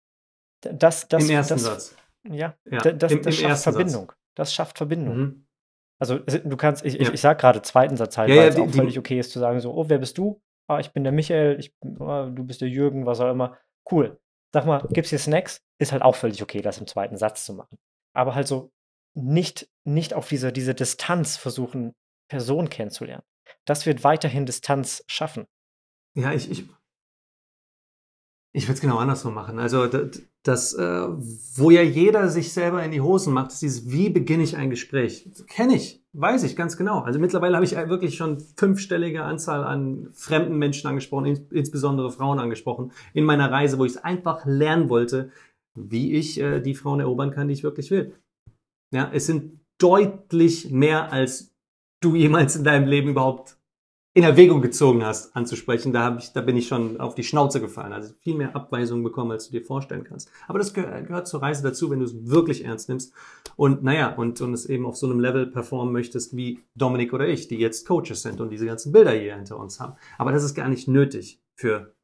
[0.61, 1.97] das, das, Im ersten das, Satz.
[2.25, 2.81] Ja, ja.
[2.81, 4.09] das, Im, das im schafft Verbindung.
[4.09, 4.19] Satz.
[4.35, 5.17] Das schafft Verbindung.
[5.17, 5.47] Mhm.
[6.03, 7.01] Also du kannst, ich, ja.
[7.03, 9.21] ich, ich sag gerade zweiten Satz halt, ja, weil ja, es die, auch völlig okay
[9.21, 10.43] ist zu sagen, so, oh, wer bist du?
[10.67, 13.57] Ah, ich bin der Michael, ich, oh, du bist der Jürgen, was auch immer.
[13.89, 14.19] Cool.
[14.53, 15.61] Sag mal, gibt's hier Snacks?
[15.79, 17.79] Ist halt auch völlig okay, das im zweiten Satz zu machen.
[18.15, 18.73] Aber halt so
[19.15, 21.95] nicht, nicht auf diese, diese Distanz versuchen,
[22.29, 23.23] Personen kennenzulernen.
[23.65, 25.47] Das wird weiterhin Distanz schaffen.
[26.17, 26.65] Ja, ich, ich,
[28.55, 29.59] ich würde es genau andersrum machen.
[29.59, 29.87] Also
[30.43, 31.07] das, äh,
[31.57, 34.69] wo ja jeder sich selber in die Hosen macht, ist dieses, wie beginne ich ein
[34.69, 35.29] Gespräch?
[35.49, 37.01] Kenne ich, weiß ich ganz genau.
[37.01, 42.39] Also mittlerweile habe ich wirklich schon fünfstellige Anzahl an fremden Menschen angesprochen, ins, insbesondere Frauen
[42.39, 45.31] angesprochen, in meiner Reise, wo ich es einfach lernen wollte,
[45.75, 48.15] wie ich äh, die Frauen erobern kann, die ich wirklich will.
[48.93, 51.55] Ja, es sind deutlich mehr, als
[52.03, 53.57] du jemals in deinem Leben überhaupt
[54.15, 57.61] in Erwägung gezogen hast, anzusprechen, da, hab ich, da bin ich schon auf die Schnauze
[57.61, 57.95] gefallen.
[57.95, 60.31] Also viel mehr Abweisungen bekommen, als du dir vorstellen kannst.
[60.47, 63.15] Aber das gehört, zur Reise dazu, wenn du es wirklich ernst nimmst.
[63.57, 67.27] Und naja, und, und es eben auf so einem Level performen möchtest wie Dominik oder
[67.27, 69.95] ich, die jetzt Coaches sind und diese ganzen Bilder hier hinter uns haben.
[70.19, 71.95] Aber das ist gar nicht nötig für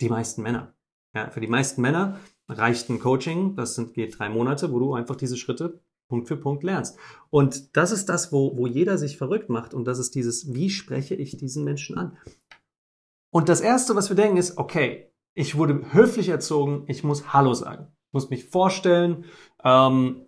[0.00, 0.74] die meisten Männer.
[1.14, 4.94] Ja, für die meisten Männer reicht ein Coaching, das sind, geht drei Monate, wo du
[4.94, 6.98] einfach diese Schritte Punkt für Punkt lernst.
[7.30, 9.74] Und das ist das, wo, wo jeder sich verrückt macht.
[9.74, 12.16] Und das ist dieses, wie spreche ich diesen Menschen an?
[13.30, 17.54] Und das Erste, was wir denken, ist, okay, ich wurde höflich erzogen, ich muss Hallo
[17.54, 17.88] sagen.
[18.08, 19.26] Ich muss mich vorstellen.
[19.62, 20.22] Ähm,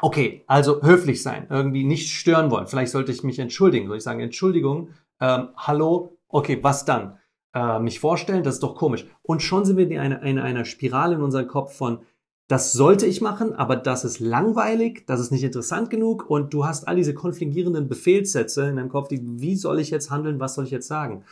[0.00, 2.66] okay, also höflich sein, irgendwie nicht stören wollen.
[2.66, 3.86] Vielleicht sollte ich mich entschuldigen.
[3.86, 7.18] Soll ich sagen, Entschuldigung, ähm, Hallo, okay, was dann?
[7.54, 9.06] Äh, mich vorstellen, das ist doch komisch.
[9.22, 12.00] Und schon sind wir in einer, in einer Spirale in unserem Kopf von,
[12.48, 16.64] das sollte ich machen, aber das ist langweilig, das ist nicht interessant genug und du
[16.64, 20.54] hast all diese konfligierenden Befehlssätze in deinem Kopf, die, wie soll ich jetzt handeln, was
[20.54, 21.24] soll ich jetzt sagen?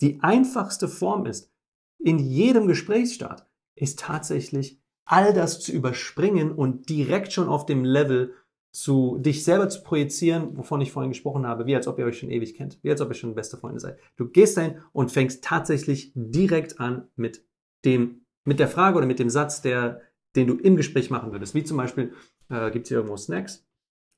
[0.00, 1.50] Die einfachste Form ist,
[1.98, 8.34] in jedem Gesprächsstart, ist tatsächlich all das zu überspringen und direkt schon auf dem Level
[8.72, 12.18] zu dich selber zu projizieren, wovon ich vorhin gesprochen habe, wie als ob ihr euch
[12.18, 13.98] schon ewig kennt, wie als ob ihr schon beste Freunde seid.
[14.16, 17.42] Du gehst dahin und fängst tatsächlich direkt an mit
[17.86, 20.02] dem, mit der Frage oder mit dem Satz, der
[20.36, 21.54] den du im Gespräch machen würdest.
[21.54, 22.14] Wie zum Beispiel,
[22.48, 23.66] äh, gibt es hier irgendwo Snacks?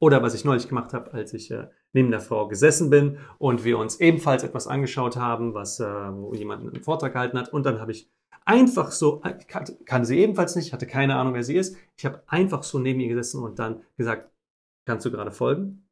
[0.00, 3.64] Oder was ich neulich gemacht habe, als ich äh, neben der Frau gesessen bin und
[3.64, 7.52] wir uns ebenfalls etwas angeschaut haben, was äh, wo jemand einen Vortrag gehalten hat.
[7.52, 8.10] Und dann habe ich
[8.44, 11.76] einfach so, äh, kannte sie ebenfalls nicht, hatte keine Ahnung, wer sie ist.
[11.96, 14.30] Ich habe einfach so neben ihr gesessen und dann gesagt,
[14.86, 15.88] kannst du gerade folgen?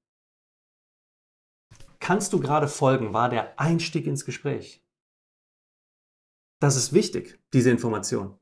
[1.99, 4.85] Kannst du gerade folgen, war der Einstieg ins Gespräch.
[6.61, 8.39] Das ist wichtig, diese Information.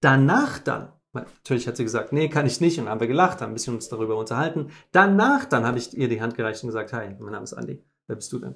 [0.00, 0.92] Danach dann
[1.24, 2.78] Natürlich hat sie gesagt, nee, kann ich nicht.
[2.78, 4.70] Und dann haben wir gelacht, haben ein bisschen uns darüber unterhalten.
[4.92, 7.82] Danach, dann habe ich ihr die Hand gereicht und gesagt, hi, mein Name ist Andi.
[8.06, 8.54] Wer bist du denn?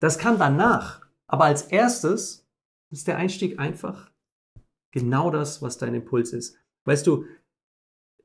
[0.00, 1.06] Das kam danach.
[1.26, 2.46] Aber als erstes
[2.90, 4.10] ist der Einstieg einfach
[4.92, 6.56] genau das, was dein Impuls ist.
[6.84, 7.24] Weißt du,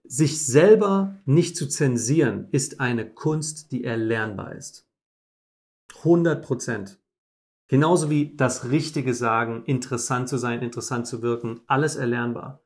[0.03, 4.87] sich selber nicht zu zensieren, ist eine Kunst, die erlernbar ist.
[5.97, 6.99] 100 Prozent.
[7.67, 12.62] Genauso wie das Richtige sagen, interessant zu sein, interessant zu wirken, alles erlernbar.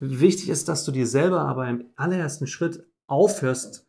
[0.00, 3.86] Wichtig ist, dass du dir selber aber im allerersten Schritt aufhörst,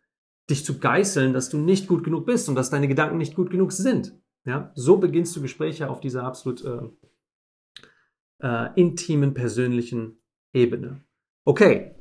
[0.49, 3.49] dich zu geißeln, dass du nicht gut genug bist und dass deine Gedanken nicht gut
[3.49, 4.19] genug sind.
[4.45, 6.81] Ja, so beginnst du Gespräche auf dieser absolut äh,
[8.39, 10.17] äh, intimen, persönlichen
[10.53, 11.01] Ebene.
[11.45, 11.95] Okay,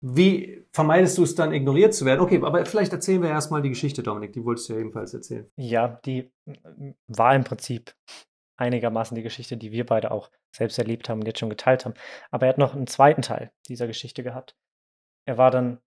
[0.00, 2.20] wie vermeidest du es dann, ignoriert zu werden?
[2.20, 4.32] Okay, aber vielleicht erzählen wir erstmal die Geschichte, Dominik.
[4.32, 5.46] Die wolltest du ja ebenfalls erzählen.
[5.56, 6.32] Ja, die
[7.06, 7.94] war im Prinzip
[8.62, 11.94] einigermaßen die Geschichte, die wir beide auch selbst erlebt haben und jetzt schon geteilt haben.
[12.30, 14.56] Aber er hat noch einen zweiten Teil dieser Geschichte gehabt.
[15.26, 15.80] Er war dann,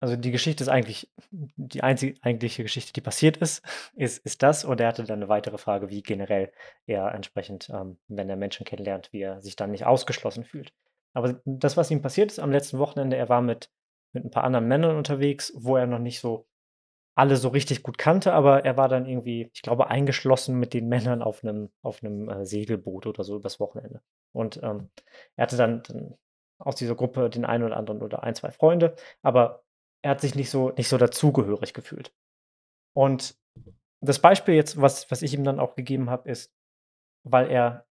[0.00, 3.62] also die Geschichte ist eigentlich, die einzige eigentliche Geschichte, die passiert ist,
[3.94, 4.64] ist, ist das.
[4.64, 6.52] Und er hatte dann eine weitere Frage, wie generell
[6.86, 10.72] er entsprechend, ähm, wenn er Menschen kennenlernt, wie er sich dann nicht ausgeschlossen fühlt.
[11.14, 13.70] Aber das, was ihm passiert ist am letzten Wochenende, er war mit
[14.12, 16.46] mit ein paar anderen Männern unterwegs, wo er noch nicht so
[17.14, 20.88] alle so richtig gut kannte, aber er war dann irgendwie, ich glaube, eingeschlossen mit den
[20.88, 24.02] Männern auf einem auf einem äh, Segelboot oder so übers Wochenende.
[24.32, 24.90] Und ähm,
[25.36, 26.14] er hatte dann, dann
[26.58, 29.62] aus dieser Gruppe den einen oder anderen oder ein, zwei Freunde, aber
[30.02, 32.14] er hat sich nicht so nicht so dazugehörig gefühlt.
[32.94, 33.36] Und
[34.00, 36.54] das Beispiel jetzt, was was ich ihm dann auch gegeben habe, ist,
[37.24, 37.86] weil er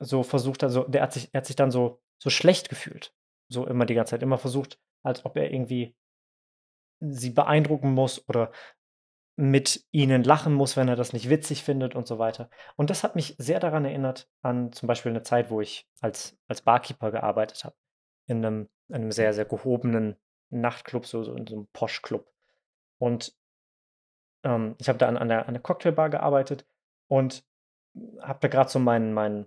[0.00, 3.14] so versucht hat, so der hat sich er hat sich dann so so schlecht gefühlt.
[3.48, 5.94] So immer die ganze Zeit, immer versucht, als ob er irgendwie
[7.12, 8.52] sie beeindrucken muss oder
[9.36, 12.50] mit ihnen lachen muss, wenn er das nicht witzig findet und so weiter.
[12.76, 16.38] Und das hat mich sehr daran erinnert an zum Beispiel eine Zeit, wo ich als
[16.48, 17.76] als Barkeeper gearbeitet habe
[18.28, 20.16] in einem in 'nem sehr, sehr gehobenen
[20.50, 22.30] Nachtclub, so so in so 'nem Posh-Club.
[23.00, 23.34] Und
[24.44, 26.66] ähm, ich habe da an an der an der Cocktailbar gearbeitet
[27.08, 27.44] und
[28.20, 29.46] habe da gerade so meinen meinen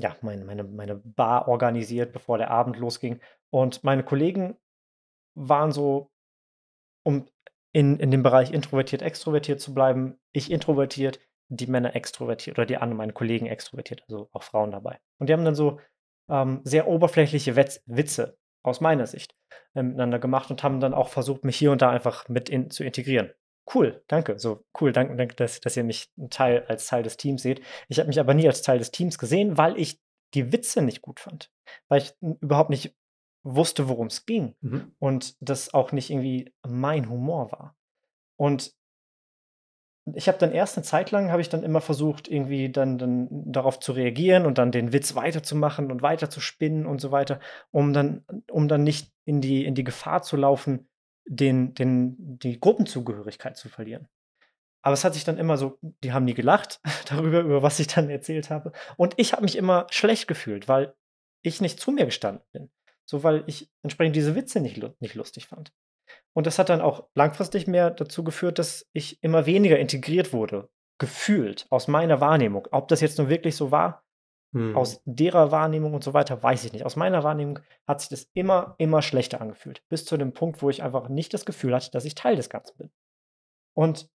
[0.00, 3.20] ja, mein meine meine Bar organisiert, bevor der Abend losging.
[3.50, 4.58] Und meine Kollegen
[5.36, 6.11] waren so
[7.02, 7.26] um
[7.72, 12.76] in in dem Bereich introvertiert, extrovertiert zu bleiben, ich introvertiert, die Männer extrovertiert oder die
[12.76, 14.98] anderen meine Kollegen extrovertiert, also auch Frauen dabei.
[15.18, 15.80] Und die haben dann so,
[16.28, 19.34] ähm, sehr oberflächliche Wetz Witze aus meiner Sicht,
[19.74, 22.70] äh, miteinander gemacht und haben dann auch versucht, mich hier und da einfach mit in
[22.70, 23.32] zu integrieren.
[23.72, 24.38] Cool, danke.
[24.38, 27.62] So, cool, danke, danke, dass dass ihr mich Teil als Teil des Teams seht.
[27.88, 30.00] Ich habe mich aber nie als Teil des Teams gesehen, weil ich
[30.34, 31.50] die Witze nicht gut fand,
[31.88, 32.94] weil ich überhaupt nicht
[33.42, 34.94] wusste, worum es ging Mhm.
[34.98, 37.76] und das auch nicht irgendwie mein Humor war.
[38.36, 38.74] Und
[40.14, 43.28] ich habe dann erst eine Zeit lang habe ich dann immer versucht, irgendwie dann dann
[43.30, 47.38] darauf zu reagieren und dann den Witz weiterzumachen und weiter zu spinnen und so weiter,
[47.70, 50.88] um dann um dann nicht in die in die Gefahr zu laufen,
[51.24, 54.08] den den die Gruppenzugehörigkeit zu verlieren.
[54.84, 57.86] Aber es hat sich dann immer so die haben nie gelacht darüber, über was ich
[57.86, 58.72] dann erzählt habe.
[58.96, 60.94] Und ich habe mich immer schlecht gefühlt, weil
[61.42, 62.70] ich nicht zu mir gestanden bin.
[63.04, 65.72] So, weil ich entsprechend diese Witze nicht nicht lustig fand.
[66.34, 70.68] Und das hat dann auch langfristig mehr dazu geführt, dass ich immer weniger integriert wurde,
[70.98, 72.68] gefühlt, aus meiner Wahrnehmung.
[72.70, 74.04] Ob das jetzt nun wirklich so war,
[74.52, 74.76] mhm.
[74.76, 76.84] aus derer Wahrnehmung und so weiter, weiß ich nicht.
[76.84, 79.82] Aus meiner Wahrnehmung hat sich das immer, immer schlechter angefühlt.
[79.88, 82.48] Bis zu dem Punkt, wo ich einfach nicht das Gefühl hatte, dass ich Teil des
[82.48, 82.90] Ganzen bin.
[83.74, 84.08] Und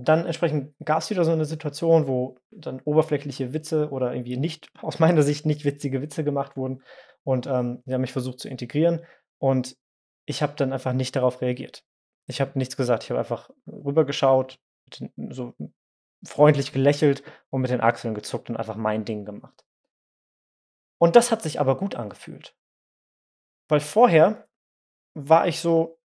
[0.00, 4.70] dann entsprechend gab es wieder so eine Situation, wo dann oberflächliche Witze oder irgendwie nicht,
[4.80, 6.82] aus meiner Sicht nicht witzige Witze gemacht wurden.
[7.28, 9.04] Und ähm, sie haben mich versucht zu integrieren.
[9.36, 9.76] Und
[10.24, 11.84] ich habe dann einfach nicht darauf reagiert.
[12.26, 13.04] Ich habe nichts gesagt.
[13.04, 14.58] Ich habe einfach rübergeschaut,
[15.28, 15.52] so
[16.24, 19.66] freundlich gelächelt und mit den Achseln gezuckt und einfach mein Ding gemacht.
[20.96, 22.56] Und das hat sich aber gut angefühlt.
[23.68, 24.48] Weil vorher
[25.12, 26.00] war ich so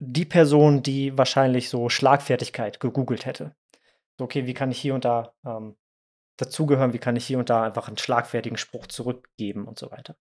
[0.00, 3.54] die Person, die wahrscheinlich so Schlagfertigkeit gegoogelt hätte.
[4.18, 5.76] So, okay, wie kann ich hier und da ähm,
[6.36, 10.16] dazugehören, wie kann ich hier und da einfach einen schlagfertigen Spruch zurückgeben und so weiter.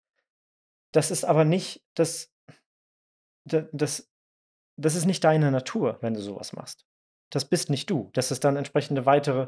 [0.92, 2.34] Das ist aber nicht das
[3.46, 4.10] das
[4.78, 6.86] das ist nicht deine Natur, wenn du sowas machst.
[7.32, 8.10] Das bist nicht du.
[8.14, 9.48] Das ist dann entsprechende weitere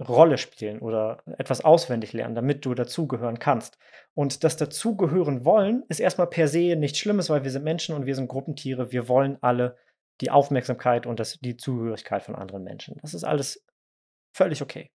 [0.00, 3.78] Rolle spielen oder etwas auswendig lernen, damit du dazugehören kannst.
[4.12, 8.04] Und das dazugehören wollen ist erstmal per se nichts Schlimmes, weil wir sind Menschen und
[8.04, 8.90] wir sind Gruppentiere.
[8.92, 9.76] Wir wollen alle
[10.20, 12.98] die Aufmerksamkeit und das, die Zugehörigkeit von anderen Menschen.
[13.02, 13.64] Das ist alles
[14.32, 14.90] völlig okay.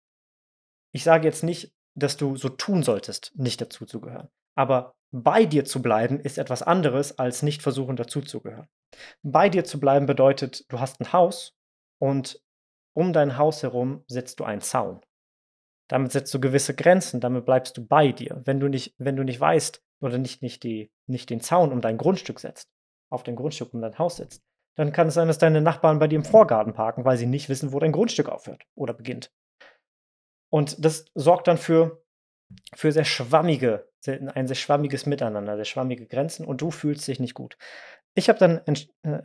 [0.92, 4.30] Ich sage jetzt nicht, dass du so tun solltest, nicht dazuzugehören.
[4.56, 8.68] Aber bei dir zu bleiben ist etwas anderes, als nicht versuchen, dazuzugehören.
[9.24, 11.56] Bei dir zu bleiben bedeutet, du hast ein Haus
[12.00, 12.42] und
[12.94, 15.02] um dein Haus herum setzt du einen Zaun.
[15.88, 18.42] Damit setzt du gewisse Grenzen, damit bleibst du bei dir.
[18.46, 21.80] Wenn du nicht, wenn du nicht weißt oder nicht, nicht, die, nicht den Zaun um
[21.80, 22.70] dein Grundstück setzt,
[23.10, 24.44] auf dein Grundstück um dein Haus setzt,
[24.76, 27.50] dann kann es sein, dass deine Nachbarn bei dir im Vorgarten parken, weil sie nicht
[27.50, 29.32] wissen, wo dein Grundstück aufhört oder beginnt.
[30.50, 32.04] Und das sorgt dann für
[32.76, 37.34] für sehr schwammige ein sehr schwammiges Miteinander, sehr schwammige Grenzen und du fühlst dich nicht
[37.34, 37.58] gut.
[38.16, 39.22] Ich habe dann entsch äh,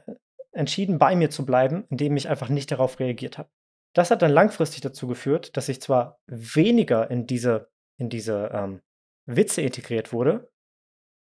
[0.50, 3.48] entschieden, bei mir zu bleiben, indem ich einfach nicht darauf reagiert habe.
[3.94, 8.82] Das hat dann langfristig dazu geführt, dass ich zwar weniger in diese in diese, ähm,
[9.26, 10.50] Witze integriert wurde.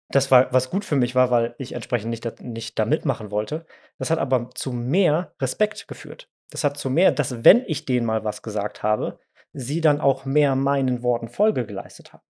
[0.09, 3.31] Das war was gut für mich war, weil ich entsprechend nicht da nicht da mitmachen
[3.31, 3.67] wollte.
[3.99, 6.31] Das hat aber zu mehr Respekt geführt.
[6.51, 9.19] Das hat zu mehr, dass wenn ich denen mal was gesagt habe,
[9.53, 12.25] sie dann auch mehr meinen Worten Folge geleistet haben.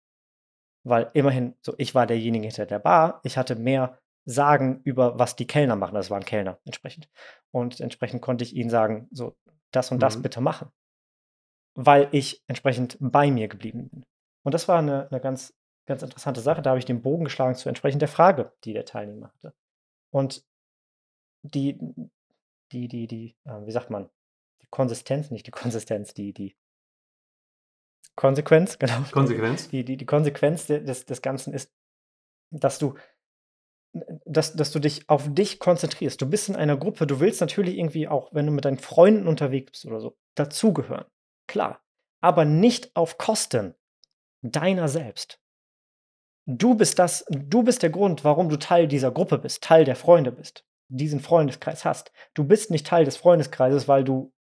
[0.84, 5.34] Weil immerhin, so ich war derjenige hinter der Bar, ich hatte mehr Sagen über, was
[5.34, 5.94] die Kellner machen.
[5.94, 7.08] Das waren Kellner entsprechend.
[7.50, 9.36] Und entsprechend konnte ich ihnen sagen, so,
[9.70, 10.22] das und das mhm.
[10.22, 10.70] bitte machen.
[11.74, 14.04] Weil ich entsprechend bei mir geblieben bin.
[14.44, 15.54] Und das war eine, eine ganz,
[15.86, 16.62] ganz interessante Sache.
[16.62, 19.54] Da habe ich den Bogen geschlagen zu entsprechend der Frage, die der Teilnehmer hatte.
[20.10, 20.44] Und
[21.42, 21.78] die,
[22.72, 24.10] die, die, die, äh, wie sagt man,
[24.62, 26.56] die Konsistenz, nicht die Konsistenz, die, die
[28.16, 29.02] Konsequenz, genau.
[29.10, 29.68] Konsequenz.
[29.68, 31.72] Die, die, die Konsequenz des, des Ganzen ist,
[32.50, 32.94] dass du
[33.92, 36.20] dass, dass du dich auf dich konzentrierst.
[36.20, 39.26] Du bist in einer Gruppe, du willst natürlich irgendwie auch, wenn du mit deinen Freunden
[39.26, 41.06] unterwegs bist oder so, dazugehören.
[41.48, 41.82] Klar.
[42.20, 43.74] Aber nicht auf Kosten
[44.42, 45.40] deiner selbst.
[46.46, 49.96] Du bist das, du bist der Grund, warum du Teil dieser Gruppe bist, Teil der
[49.96, 52.12] Freunde bist, diesen Freundeskreis hast.
[52.34, 54.32] Du bist nicht Teil des Freundeskreises, weil du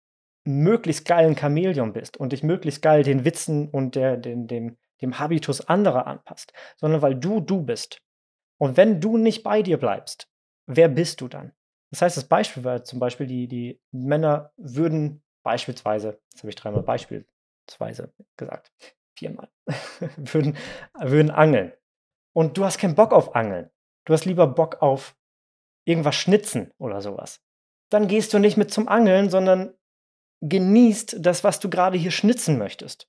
[0.49, 5.19] möglichst geilen Chamäleon bist und dich möglichst geil den Witzen und der, den, dem, dem
[5.19, 8.01] Habitus anderer anpasst, sondern weil du du bist.
[8.59, 10.29] Und wenn du nicht bei dir bleibst,
[10.67, 11.53] wer bist du dann?
[11.91, 16.57] Das heißt, das Beispiel war zum Beispiel, die, die Männer würden beispielsweise, jetzt habe ich
[16.57, 18.73] dreimal beispielsweise gesagt,
[19.17, 19.49] viermal,
[20.17, 20.57] würden,
[20.95, 21.73] würden angeln.
[22.33, 23.71] Und du hast keinen Bock auf Angeln.
[24.05, 25.17] Du hast lieber Bock auf
[25.85, 27.41] irgendwas schnitzen oder sowas.
[27.91, 29.75] Dann gehst du nicht mit zum Angeln, sondern
[30.41, 33.09] genießt das, was du gerade hier schnitzen möchtest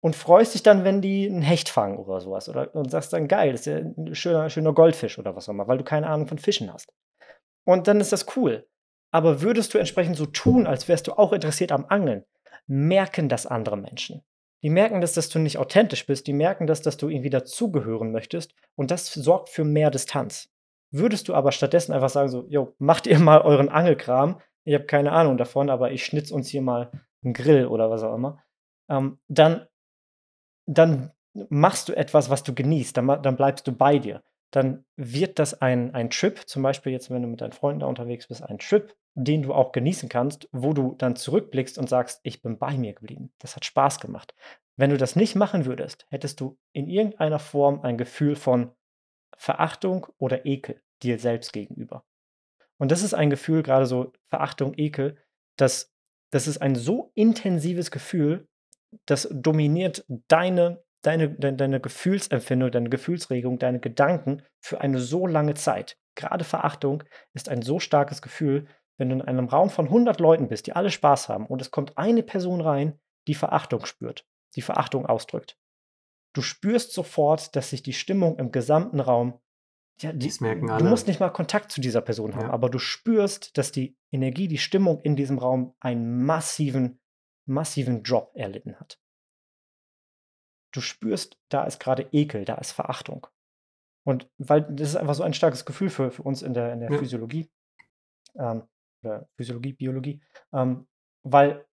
[0.00, 2.48] und freust dich dann, wenn die einen Hecht fangen oder sowas.
[2.48, 5.54] Oder, und sagst dann, geil, das ist ja ein schöner, schöner Goldfisch oder was auch
[5.54, 6.92] immer, weil du keine Ahnung von Fischen hast.
[7.64, 8.66] Und dann ist das cool.
[9.10, 12.24] Aber würdest du entsprechend so tun, als wärst du auch interessiert am Angeln,
[12.66, 14.22] merken das andere Menschen.
[14.62, 18.12] Die merken das, dass du nicht authentisch bist, die merken das, dass du irgendwie dazugehören
[18.12, 20.50] möchtest und das sorgt für mehr Distanz.
[20.90, 24.84] Würdest du aber stattdessen einfach sagen so, jo, macht ihr mal euren Angelkram, ich habe
[24.84, 26.90] keine Ahnung davon, aber ich schnitz uns hier mal
[27.22, 28.42] einen Grill oder was auch immer,
[28.88, 29.66] ähm, dann
[30.66, 31.12] dann
[31.48, 34.22] machst du etwas, was du genießt, dann, dann bleibst du bei dir.
[34.52, 37.86] Dann wird das ein, ein Trip, zum Beispiel jetzt, wenn du mit deinen Freunden da
[37.86, 42.20] unterwegs bist, ein Trip, den du auch genießen kannst, wo du dann zurückblickst und sagst,
[42.22, 43.32] ich bin bei mir geblieben.
[43.40, 44.34] Das hat Spaß gemacht.
[44.76, 48.72] Wenn du das nicht machen würdest, hättest du in irgendeiner Form ein Gefühl von
[49.36, 52.04] Verachtung oder Ekel dir selbst gegenüber.
[52.78, 55.16] Und das ist ein Gefühl, gerade so Verachtung, Ekel,
[55.56, 55.94] dass
[56.32, 58.48] das ist ein so intensives Gefühl,
[59.06, 65.54] das dominiert deine, deine, deine, deine Gefühlsempfindung, deine Gefühlsregung, deine Gedanken für eine so lange
[65.54, 65.96] Zeit.
[66.16, 70.48] Gerade Verachtung ist ein so starkes Gefühl, wenn du in einem Raum von 100 Leuten
[70.48, 74.62] bist, die alle Spaß haben und es kommt eine Person rein, die Verachtung spürt, die
[74.62, 75.56] Verachtung ausdrückt.
[76.34, 79.40] Du spürst sofort, dass sich die Stimmung im gesamten Raum,
[80.00, 80.82] ja, die, das merken alle.
[80.82, 82.52] du musst nicht mal Kontakt zu dieser Person haben, ja.
[82.52, 87.00] aber du spürst, dass die Energie, die Stimmung in diesem Raum einen massiven
[87.46, 89.00] massiven Drop erlitten hat.
[90.72, 93.26] Du spürst, da ist gerade Ekel, da ist Verachtung.
[94.04, 96.80] Und weil das ist einfach so ein starkes Gefühl für, für uns in der, in
[96.80, 96.98] der ja.
[96.98, 97.50] Physiologie,
[98.36, 98.64] ähm,
[99.02, 100.86] oder Physiologie, Biologie, ähm,
[101.22, 101.64] weil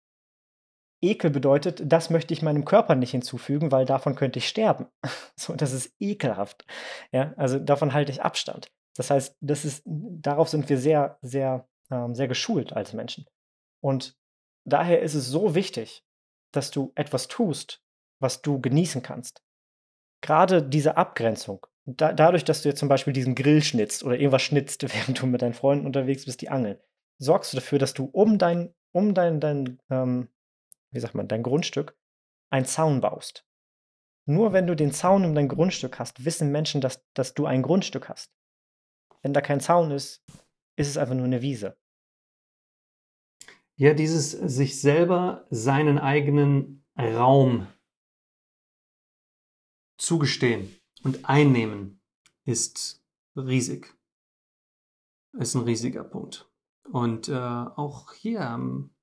[1.02, 4.88] Ekel bedeutet, das möchte ich meinem Körper nicht hinzufügen, weil davon könnte ich sterben.
[5.36, 6.66] so, das ist ekelhaft.
[7.12, 8.72] Ja, also davon halte ich Abstand.
[8.96, 13.26] Das heißt, das ist, darauf sind wir sehr, sehr, ähm, sehr geschult als Menschen.
[13.82, 14.18] Und
[14.66, 16.04] daher ist es so wichtig,
[16.54, 17.82] dass du etwas tust,
[18.20, 19.42] was du genießen kannst.
[20.22, 24.44] Gerade diese Abgrenzung, da, dadurch, dass du jetzt zum Beispiel diesen Grill schnitzt oder irgendwas
[24.44, 26.78] schnitzt, während du mit deinen Freunden unterwegs bist, die angeln,
[27.18, 30.30] sorgst du dafür, dass du um dein, um dein, dein ähm,
[30.92, 31.98] wie sagt man, dein Grundstück
[32.50, 33.48] einen Zaun baust.
[34.26, 37.64] Nur wenn du den Zaun um dein Grundstück hast, wissen Menschen, dass, dass du ein
[37.64, 38.32] Grundstück hast.
[39.22, 40.24] Wenn da kein Zaun ist,
[40.76, 41.78] ist es einfach nur eine Wiese.
[43.76, 47.68] Ja, dieses sich selber seinen eigenen Raum
[49.98, 52.02] zugestehen und einnehmen
[52.44, 53.04] ist
[53.36, 53.96] riesig.
[55.34, 56.52] Ist ein riesiger Punkt.
[56.92, 58.94] Und äh, auch hier haben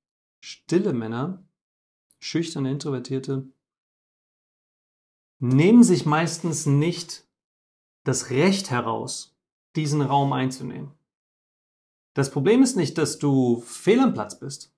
[0.41, 1.48] stille Männer,
[2.19, 3.49] schüchterne, introvertierte,
[5.39, 7.27] nehmen sich meistens nicht
[8.05, 9.37] das Recht heraus,
[9.77, 10.93] diesen Raum einzunehmen.
[12.15, 14.75] Das Problem ist nicht, dass du fehl am Platz bist.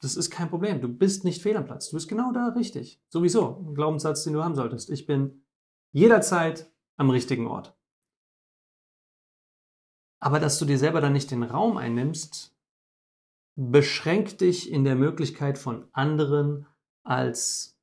[0.00, 0.80] Das ist kein Problem.
[0.80, 1.90] Du bist nicht fehl am Platz.
[1.90, 3.02] Du bist genau da richtig.
[3.08, 3.64] Sowieso.
[3.66, 4.88] Ein Glaubenssatz, den du haben solltest.
[4.90, 5.44] Ich bin
[5.92, 7.76] jederzeit am richtigen Ort.
[10.20, 12.56] Aber dass du dir selber dann nicht den Raum einnimmst,
[13.56, 16.66] beschränkt dich in der Möglichkeit von anderen
[17.08, 17.74] als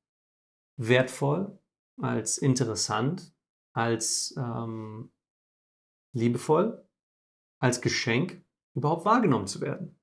[0.77, 1.57] wertvoll,
[1.99, 3.33] als interessant,
[3.73, 5.11] als ähm,
[6.13, 6.85] liebevoll,
[7.59, 8.43] als Geschenk
[8.75, 9.99] überhaupt wahrgenommen zu werden.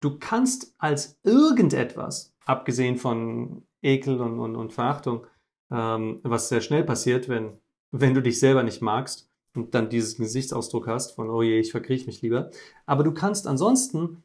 [0.00, 5.26] Du kannst als irgendetwas, abgesehen von Ekel und, und, und Verachtung,
[5.70, 7.58] ähm, was sehr schnell passiert, wenn,
[7.90, 11.72] wenn du dich selber nicht magst und dann dieses Gesichtsausdruck hast von, oh je, ich
[11.72, 12.50] verkriech mich lieber.
[12.86, 14.22] Aber du kannst ansonsten,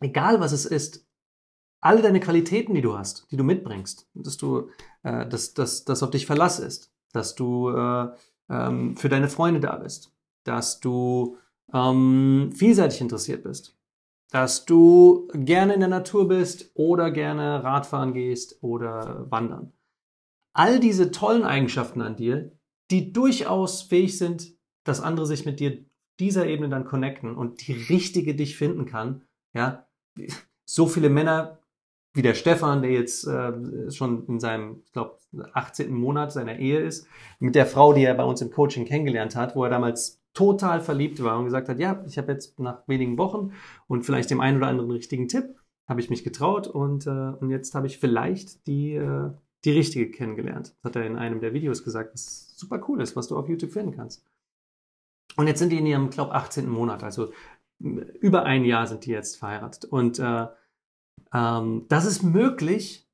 [0.00, 1.05] egal was es ist,
[1.80, 4.70] alle deine Qualitäten, die du hast, die du mitbringst, dass du,
[5.02, 8.08] äh, dass, dass, dass auf dich Verlass ist, dass du äh,
[8.48, 10.12] ähm, für deine Freunde da bist,
[10.44, 11.38] dass du
[11.72, 13.76] ähm, vielseitig interessiert bist,
[14.30, 19.72] dass du gerne in der Natur bist oder gerne Radfahren gehst oder wandern.
[20.52, 22.52] All diese tollen Eigenschaften an dir,
[22.90, 25.84] die durchaus fähig sind, dass andere sich mit dir
[26.18, 29.86] dieser Ebene dann connecten und die richtige dich finden kann, ja,
[30.64, 31.58] so viele Männer
[32.16, 35.18] wie der Stefan, der jetzt äh, schon in seinem, ich glaube,
[35.52, 35.92] 18.
[35.92, 37.06] Monat seiner Ehe ist,
[37.40, 40.80] mit der Frau, die er bei uns im Coaching kennengelernt hat, wo er damals total
[40.80, 43.52] verliebt war und gesagt hat, ja, ich habe jetzt nach wenigen Wochen
[43.86, 45.56] und vielleicht dem einen oder anderen richtigen Tipp,
[45.86, 49.30] habe ich mich getraut und, äh, und jetzt habe ich vielleicht die, äh,
[49.64, 50.74] die richtige kennengelernt.
[50.82, 53.48] Das hat er in einem der Videos gesagt, was super cool ist, was du auf
[53.48, 54.24] YouTube finden kannst.
[55.36, 56.66] Und jetzt sind die in ihrem, glaube 18.
[56.66, 57.30] Monat, also
[57.78, 59.84] über ein Jahr sind die jetzt verheiratet.
[59.84, 60.46] Und äh,
[61.32, 63.08] ähm, das ist möglich,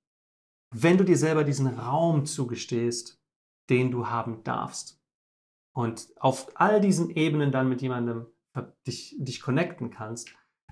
[0.70, 3.20] wenn du dir selber diesen Raum zugestehst,
[3.70, 5.00] den du haben darfst.
[5.74, 8.26] Und auf all diesen Ebenen dann mit jemandem
[8.86, 10.30] dich, dich connecten kannst,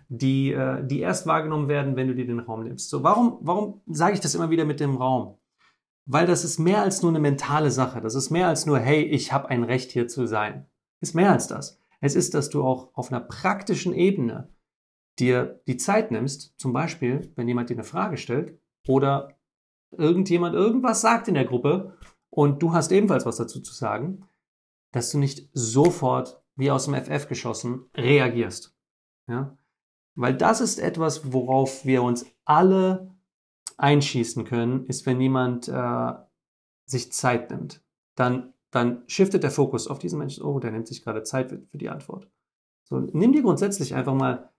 [0.09, 2.91] die, äh, die erst wahrgenommen werden, wenn du dir den Raum nimmst.
[2.91, 5.39] So, warum, warum sage ich das immer wieder mit dem Raum?
[6.07, 8.01] Weil das ist mehr als nur eine mentale Sache.
[8.01, 10.67] Das ist mehr als nur, hey, ich habe ein Recht hier zu sein.
[11.01, 11.81] Ist mehr als das.
[12.01, 14.53] Es ist, dass du auch auf einer praktischen Ebene
[15.21, 19.37] dir die Zeit nimmst, zum Beispiel, wenn jemand dir eine Frage stellt oder
[19.91, 21.97] irgendjemand irgendwas sagt in der Gruppe
[22.31, 24.27] und du hast ebenfalls was dazu zu sagen,
[24.93, 28.77] dass du nicht sofort wie aus dem FF geschossen reagierst.
[29.29, 29.57] Ja?
[30.15, 33.15] Weil das ist etwas, worauf wir uns alle
[33.79, 36.13] einschießen können, ist, wenn jemand äh,
[36.85, 37.83] sich Zeit nimmt.
[38.15, 40.45] Dann, dann shiftet der Fokus auf diesen Menschen.
[40.45, 42.29] Oh, der nimmt sich gerade Zeit für, für die Antwort.
[42.85, 44.50] So, nimm dir grundsätzlich einfach mal,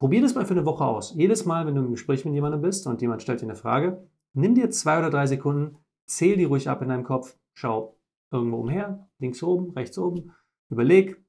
[0.00, 1.14] probier das mal für eine Woche aus.
[1.14, 4.08] Jedes Mal, wenn du im Gespräch mit jemandem bist und jemand stellt dir eine Frage,
[4.32, 5.76] nimm dir zwei oder drei Sekunden,
[6.06, 7.96] zähl die ruhig ab in deinem Kopf, schau
[8.32, 10.32] irgendwo umher, links oben, rechts oben,
[10.70, 11.22] überleg,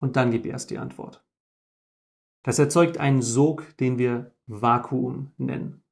[0.00, 1.24] und dann gib erst die Antwort.
[2.42, 5.82] Das erzeugt einen Sog, den wir Vakuum nennen.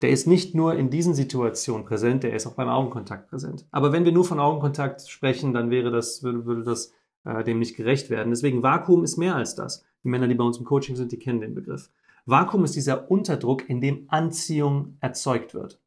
[0.00, 3.66] Der ist nicht nur in diesen Situationen präsent, der ist auch beim Augenkontakt präsent.
[3.72, 6.92] Aber wenn wir nur von Augenkontakt sprechen, dann wäre das, würde, würde das
[7.26, 8.30] äh, dem nicht gerecht werden.
[8.30, 9.84] Deswegen Vakuum ist mehr als das.
[10.04, 11.90] Die Männer, die bei uns im Coaching sind, die kennen den Begriff.
[12.24, 15.80] Vakuum ist dieser Unterdruck, in dem Anziehung erzeugt wird.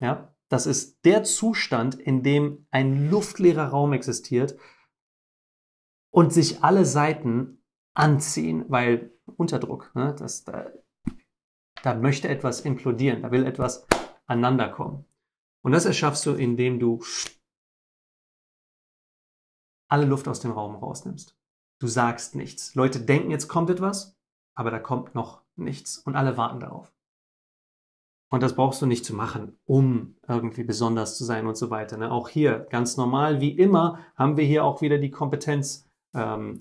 [0.00, 4.56] Ja, das ist der Zustand, in dem ein luftleerer Raum existiert,
[6.10, 7.58] und sich alle Seiten
[7.94, 10.70] anziehen, weil Unterdruck, ne, das, da,
[11.82, 13.86] da möchte etwas implodieren, da will etwas
[14.26, 15.04] aneinander kommen.
[15.62, 17.02] Und das erschaffst du, indem du
[19.94, 21.36] alle Luft aus dem Raum rausnimmst.
[21.78, 22.74] Du sagst nichts.
[22.74, 24.18] Leute denken, jetzt kommt etwas,
[24.56, 26.92] aber da kommt noch nichts und alle warten darauf.
[28.28, 31.96] Und das brauchst du nicht zu machen, um irgendwie besonders zu sein und so weiter.
[31.96, 32.10] Ne?
[32.10, 36.58] Auch hier, ganz normal, wie immer, haben wir hier auch wieder die Kompetenz ähm.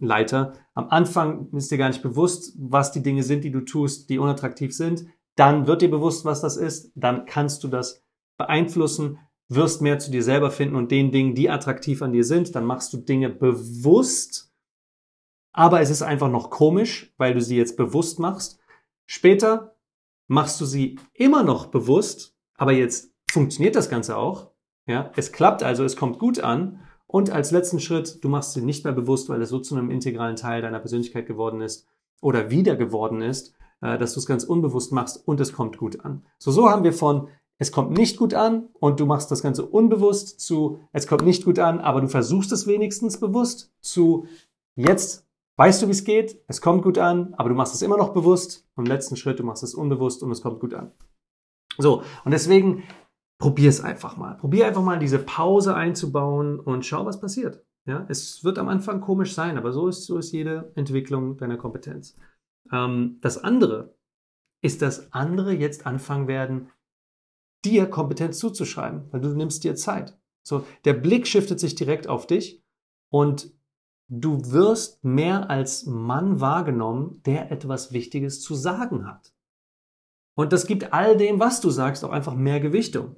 [0.76, 4.20] Am Anfang ist dir gar nicht bewusst, was die Dinge sind, die du tust, die
[4.20, 5.08] unattraktiv sind.
[5.36, 6.92] Dann wird dir bewusst, was das ist.
[6.94, 8.04] Dann kannst du das
[8.38, 9.18] beeinflussen,
[9.50, 12.56] wirst mehr zu dir selber finden und den Dingen, die attraktiv an dir sind.
[12.56, 14.52] Dann machst du Dinge bewusst.
[15.52, 18.60] Aber es ist einfach noch komisch, weil du sie jetzt bewusst machst.
[19.06, 19.76] Später
[20.28, 24.52] machst du sie immer noch bewusst, aber jetzt funktioniert das Ganze auch.
[24.88, 26.80] Ja, es klappt also, es kommt gut an
[27.14, 29.92] und als letzten Schritt, du machst sie nicht mehr bewusst, weil es so zu einem
[29.92, 31.88] integralen Teil deiner Persönlichkeit geworden ist
[32.22, 36.04] oder wieder geworden ist, äh, dass du es ganz unbewusst machst und es kommt gut
[36.04, 36.26] an.
[36.40, 37.30] So, so haben wir von
[37.60, 41.46] es kommt nicht gut an und du machst das Ganze unbewusst zu es kommt nicht
[41.46, 44.28] gut an, aber du versuchst es wenigstens bewusst zu
[44.76, 45.28] jetzt
[45.58, 48.14] weißt du, wie es geht, es kommt gut an, aber du machst es immer noch
[48.14, 50.92] bewusst und im letzten Schritt, du machst es unbewusst und es kommt gut an.
[51.78, 52.84] So, und deswegen
[53.40, 54.36] probier es einfach mal.
[54.38, 57.64] Probier einfach mal diese Pause einzubauen und schau, was passiert.
[57.86, 61.58] Ja, es wird am Anfang komisch sein, aber so ist, so ist jede Entwicklung deiner
[61.58, 62.16] Kompetenz.
[62.72, 63.96] Ähm, das andere
[64.62, 66.70] ist, dass andere jetzt anfangen werden,
[67.66, 70.18] dir Kompetenz zuzuschreiben, weil du nimmst dir Zeit.
[70.44, 72.64] So, der Blick shiftet sich direkt auf dich
[73.10, 73.52] und
[74.10, 79.34] du wirst mehr als Mann wahrgenommen, der etwas Wichtiges zu sagen hat.
[80.36, 83.16] Und das gibt all dem, was du sagst, auch einfach mehr Gewichtung.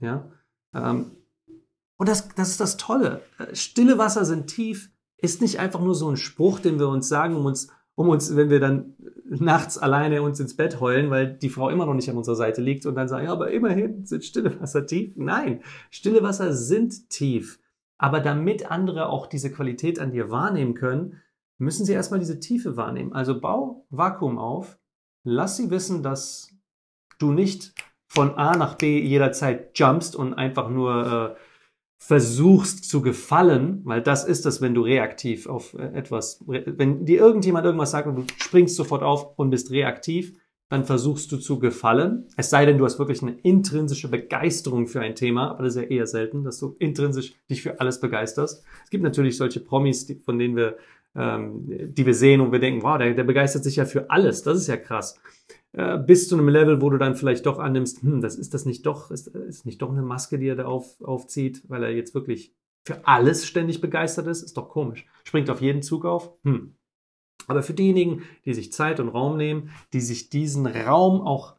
[0.00, 0.30] Ja?
[0.74, 1.12] Ähm,
[1.96, 3.22] und das, das ist das Tolle.
[3.52, 7.36] Stille Wasser sind tief ist nicht einfach nur so ein Spruch, den wir uns sagen,
[7.36, 8.94] um uns, um uns, wenn wir dann
[9.28, 12.60] nachts alleine uns ins Bett heulen, weil die Frau immer noch nicht an unserer Seite
[12.60, 15.12] liegt und dann sagen, ja, aber immerhin sind stille Wasser tief.
[15.16, 17.60] Nein, stille Wasser sind tief.
[17.98, 21.20] Aber damit andere auch diese Qualität an dir wahrnehmen können,
[21.58, 23.12] müssen sie erstmal diese Tiefe wahrnehmen.
[23.12, 24.78] Also bau Vakuum auf,
[25.22, 26.50] lass sie wissen, dass
[27.18, 27.74] du nicht
[28.08, 31.40] von A nach B jederzeit jumpst und einfach nur äh,
[32.04, 37.20] versuchst zu gefallen, weil das ist es, wenn du reaktiv auf äh, etwas, wenn dir
[37.20, 40.36] irgendjemand irgendwas sagt und du springst sofort auf und bist reaktiv,
[40.68, 42.26] dann versuchst du zu gefallen.
[42.36, 45.82] Es sei denn, du hast wirklich eine intrinsische Begeisterung für ein Thema, aber das ist
[45.82, 48.64] ja eher selten, dass du intrinsisch dich für alles begeisterst.
[48.82, 50.78] Es gibt natürlich solche Promis, die, von denen wir,
[51.14, 54.42] ähm, die wir sehen und wir denken, wow, der, der begeistert sich ja für alles.
[54.42, 55.20] Das ist ja krass.
[55.72, 58.66] Äh, bis zu einem Level, wo du dann vielleicht doch annimmst, hm, das ist das
[58.66, 61.90] nicht doch, ist, ist nicht doch eine Maske, die er da auf, aufzieht, weil er
[61.90, 62.54] jetzt wirklich
[62.84, 65.06] für alles ständig begeistert ist, ist doch komisch.
[65.24, 66.32] Springt auf jeden Zug auf.
[66.44, 66.74] Hm,
[67.46, 71.56] aber für diejenigen, die sich Zeit und Raum nehmen, die sich diesen Raum auch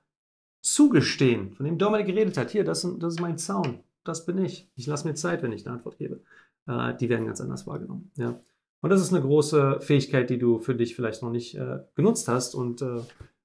[0.61, 4.70] zugestehen, von dem Dominik geredet hat, hier, das, das ist mein Zaun, das bin ich.
[4.76, 6.22] Ich lasse mir Zeit, wenn ich eine Antwort gebe.
[6.68, 8.11] Äh, die werden ganz anders wahrgenommen.
[8.16, 8.39] Ja.
[8.82, 12.28] Und das ist eine große Fähigkeit, die du für dich vielleicht noch nicht äh, genutzt
[12.28, 12.53] hast.
[12.53, 13.01] Und äh,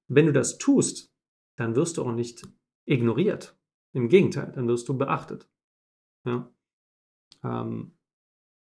[0.09, 1.13] wenn du das tust,
[1.55, 2.47] dann wirst du auch nicht
[2.85, 3.55] ignoriert.
[3.93, 5.49] Im Gegenteil, dann wirst du beachtet.
[6.25, 6.51] Ja.
[7.43, 7.97] Ähm,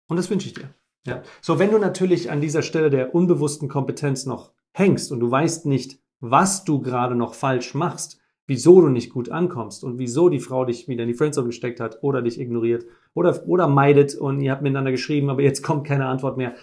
[0.08, 0.74] und das wünsche ich dir.
[1.06, 1.22] Ja.
[1.40, 5.66] So, wenn du natürlich an dieser Stelle der unbewussten Kompetenz noch hängst und du weißt
[5.66, 10.40] nicht, was du gerade noch falsch machst, wieso du nicht gut ankommst und wieso die
[10.40, 14.40] Frau dich wieder in die Friendzone gesteckt hat oder dich ignoriert oder, oder meidet und
[14.40, 16.54] ihr habt miteinander geschrieben, aber jetzt kommt keine Antwort mehr.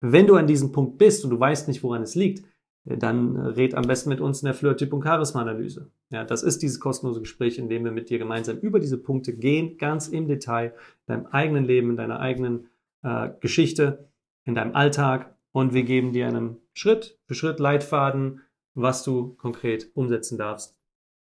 [0.00, 2.44] Wenn du an diesem Punkt bist und du weißt nicht, woran es liegt,
[2.84, 5.90] dann red am besten mit uns in der Flirt-Typ- und Charisma-Analyse.
[6.10, 9.36] Ja, das ist dieses kostenlose Gespräch, in dem wir mit dir gemeinsam über diese Punkte
[9.36, 10.74] gehen, ganz im Detail,
[11.06, 12.70] in deinem eigenen Leben, in deiner eigenen
[13.02, 14.10] äh, Geschichte
[14.44, 18.40] in deinem Alltag und wir geben dir einen Schritt für Schritt Leitfaden,
[18.74, 20.78] was du konkret umsetzen darfst,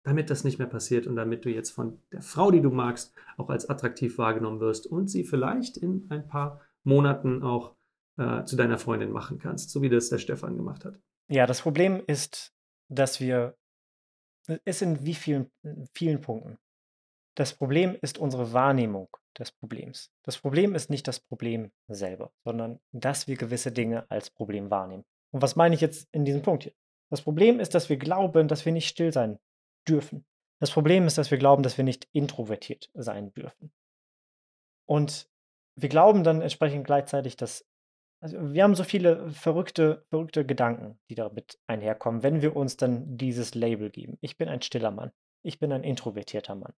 [0.04, 3.14] damit das nicht mehr passiert und damit du jetzt von der Frau, die du magst,
[3.38, 7.76] auch als attraktiv wahrgenommen wirst und sie vielleicht in ein paar Monaten auch
[8.18, 11.00] äh, zu deiner Freundin machen kannst, so wie das der Stefan gemacht hat.
[11.28, 12.54] Ja, das Problem ist,
[12.90, 13.58] dass wir
[14.64, 15.52] es in wie vielen,
[15.94, 16.58] vielen Punkten.
[17.36, 20.12] Das Problem ist unsere Wahrnehmung des Problems.
[20.24, 25.04] Das Problem ist nicht das Problem selber, sondern dass wir gewisse Dinge als Problem wahrnehmen.
[25.32, 26.74] Und was meine ich jetzt in diesem Punkt hier?
[27.10, 29.40] Das Problem ist, dass wir glauben, dass wir nicht still sein
[29.88, 30.26] dürfen.
[30.60, 33.74] Das Problem ist, dass wir glauben, dass wir nicht introvertiert sein dürfen.
[34.88, 35.30] Und
[35.76, 37.66] wir glauben dann entsprechend gleichzeitig, dass
[38.22, 43.18] also wir haben so viele verrückte, verrückte Gedanken, die damit einherkommen, wenn wir uns dann
[43.18, 44.18] dieses Label geben.
[44.22, 45.12] Ich bin ein stiller Mann.
[45.44, 46.74] Ich bin ein introvertierter Mann.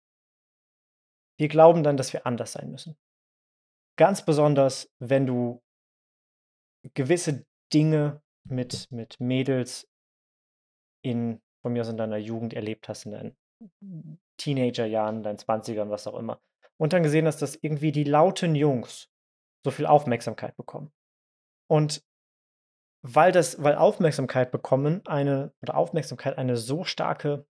[1.38, 2.98] Wir glauben dann, dass wir anders sein müssen.
[3.96, 5.62] Ganz besonders, wenn du
[6.94, 9.88] gewisse Dinge mit, mit Mädels
[11.02, 13.36] in, von mir aus in deiner Jugend erlebt hast, in deinen
[14.36, 16.40] Teenagerjahren, deinen 20ern, was auch immer.
[16.76, 19.08] Und dann gesehen hast, dass irgendwie die lauten Jungs
[19.64, 20.92] so viel Aufmerksamkeit bekommen.
[21.70, 22.02] Und
[23.02, 27.46] weil das, weil Aufmerksamkeit bekommen eine, oder Aufmerksamkeit eine so starke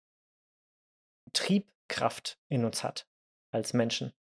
[1.34, 3.08] Triebkraft in uns hat,
[3.52, 4.14] als Menschen.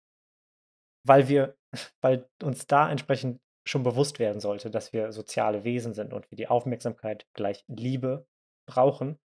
[1.06, 1.58] Weil wir,
[2.02, 6.36] weil uns da entsprechend schon bewusst werden sollte, dass wir soziale Wesen sind und wir
[6.36, 8.28] die Aufmerksamkeit gleich Liebe
[8.68, 9.20] brauchen,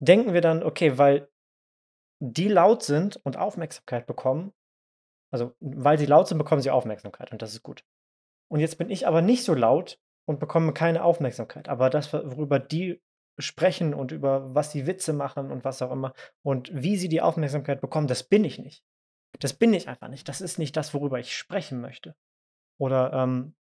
[0.00, 1.28] denken wir dann, okay, weil
[2.20, 4.52] die laut sind und Aufmerksamkeit bekommen,
[5.32, 7.84] also weil sie laut sind, bekommen sie Aufmerksamkeit und das ist gut.
[8.52, 9.98] Und jetzt bin ich aber nicht so laut
[10.28, 11.70] und bekomme keine Aufmerksamkeit.
[11.70, 13.00] Aber das, worüber die
[13.38, 16.12] sprechen und über was sie Witze machen und was auch immer
[16.44, 18.84] und wie sie die Aufmerksamkeit bekommen, das bin ich nicht.
[19.38, 20.28] Das bin ich einfach nicht.
[20.28, 22.14] Das ist nicht das, worüber ich sprechen möchte.
[22.78, 23.54] Oder ähm,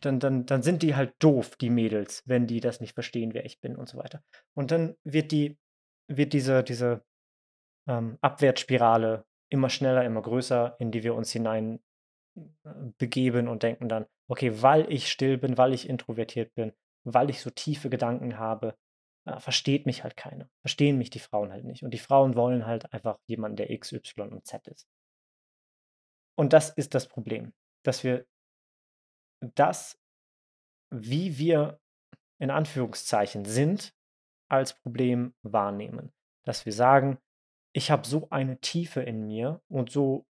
[0.00, 3.44] dann, dann, dann sind die halt doof, die Mädels, wenn die das nicht verstehen, wer
[3.44, 4.24] ich bin und so weiter.
[4.54, 5.56] Und dann wird die,
[6.08, 7.04] wird diese, diese
[7.88, 11.78] ähm, Abwärtsspirale immer schneller, immer größer, in die wir uns hinein
[12.36, 16.72] äh, begeben und denken dann, okay, weil ich still bin, weil ich introvertiert bin,
[17.04, 18.76] weil ich so tiefe Gedanken habe,
[19.26, 20.48] äh, versteht mich halt keiner.
[20.60, 21.82] Verstehen mich die Frauen halt nicht.
[21.82, 24.88] Und die Frauen wollen halt einfach jemanden, der X, Y und Z ist.
[26.36, 27.52] Und das ist das Problem,
[27.84, 28.26] dass wir
[29.54, 29.98] das,
[30.90, 31.80] wie wir
[32.38, 33.94] in Anführungszeichen sind,
[34.48, 36.12] als Problem wahrnehmen.
[36.44, 37.18] Dass wir sagen,
[37.74, 40.26] ich habe so eine Tiefe in mir und so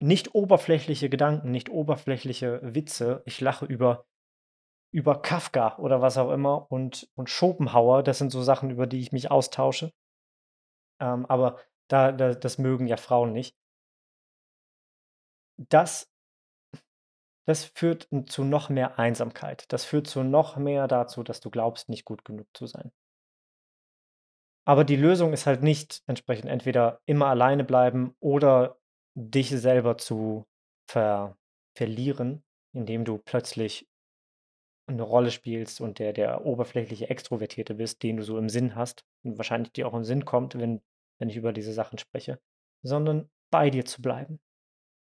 [0.00, 3.22] nicht oberflächliche Gedanken, nicht oberflächliche Witze.
[3.26, 4.06] Ich lache über,
[4.92, 8.02] über Kafka oder was auch immer und, und Schopenhauer.
[8.02, 9.92] Das sind so Sachen, über die ich mich austausche.
[11.00, 13.54] Ähm, aber da, da, das mögen ja Frauen nicht
[15.68, 16.10] das,
[17.46, 19.70] das führt zu noch mehr Einsamkeit.
[19.72, 22.92] Das führt zu noch mehr dazu, dass du glaubst, nicht gut genug zu sein.
[24.66, 28.78] Aber die Lösung ist halt nicht entsprechend entweder immer alleine bleiben oder
[29.14, 30.46] dich selber zu
[30.88, 31.36] ver
[31.76, 32.42] verlieren,
[32.72, 33.88] indem du plötzlich
[34.86, 39.04] eine Rolle spielst und der, der oberflächliche Extrovertierte bist, den du so im Sinn hast
[39.22, 40.82] und wahrscheinlich dir auch im Sinn kommt, wenn,
[41.18, 42.40] wenn ich über diese Sachen spreche,
[42.82, 44.40] sondern bei dir zu bleiben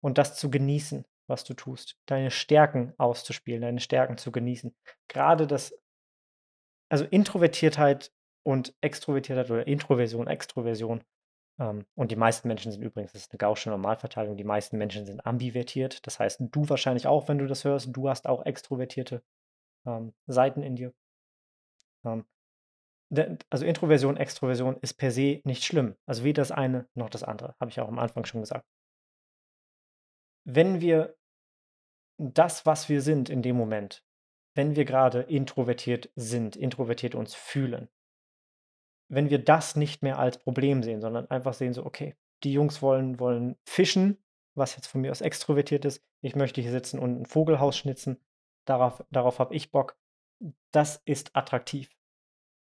[0.03, 1.97] und das zu genießen, was du tust.
[2.07, 4.75] Deine Stärken auszuspielen, deine Stärken zu genießen.
[5.09, 5.75] Gerade das,
[6.91, 8.13] also Introvertiertheit
[8.45, 11.03] und Extrovertiertheit oder Introversion, Extroversion.
[11.59, 15.07] Ähm, und die meisten Menschen sind übrigens, das ist eine gaussische Normalverteilung, die meisten Menschen
[15.07, 16.07] sind ambivertiert.
[16.07, 19.23] Das heißt, du wahrscheinlich auch, wenn du das hörst, du hast auch extrovertierte
[19.87, 20.95] ähm, Seiten in dir.
[22.05, 22.25] Ähm,
[23.49, 25.97] also Introversion, Extroversion ist per se nicht schlimm.
[26.07, 28.67] Also weder das eine noch das andere, habe ich auch am Anfang schon gesagt.
[30.45, 31.17] Wenn wir
[32.19, 34.05] das, was wir sind in dem Moment,
[34.55, 37.89] wenn wir gerade introvertiert sind, introvertiert uns fühlen,
[39.09, 42.83] wenn wir das nicht mehr als Problem sehen, sondern einfach sehen so, okay, die Jungs
[42.83, 44.19] wollen, wollen fischen,
[44.55, 48.21] was jetzt von mir aus extrovertiert ist, ich möchte hier sitzen und ein Vogelhaus schnitzen,
[48.65, 49.97] darauf, darauf habe ich Bock,
[50.73, 51.91] das ist attraktiv,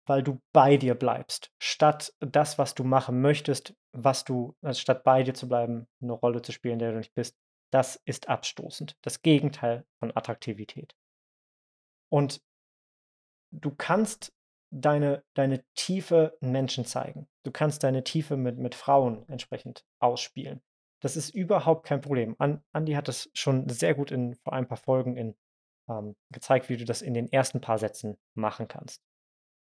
[0.06, 5.04] weil du bei dir bleibst, statt das, was du machen möchtest, was du, also statt
[5.04, 7.36] bei dir zu bleiben, eine Rolle zu spielen, der du nicht bist,
[7.70, 10.96] das ist abstoßend, das Gegenteil von Attraktivität.
[12.08, 12.42] Und
[13.52, 14.32] du kannst
[14.70, 17.28] deine, deine Tiefe Menschen zeigen.
[17.42, 20.62] Du kannst deine Tiefe mit, mit Frauen entsprechend ausspielen.
[21.00, 22.36] Das ist überhaupt kein Problem.
[22.38, 25.34] An, Andi hat das schon sehr gut in vor ein paar Folgen in,
[25.88, 29.02] ähm, gezeigt, wie du das in den ersten paar Sätzen machen kannst.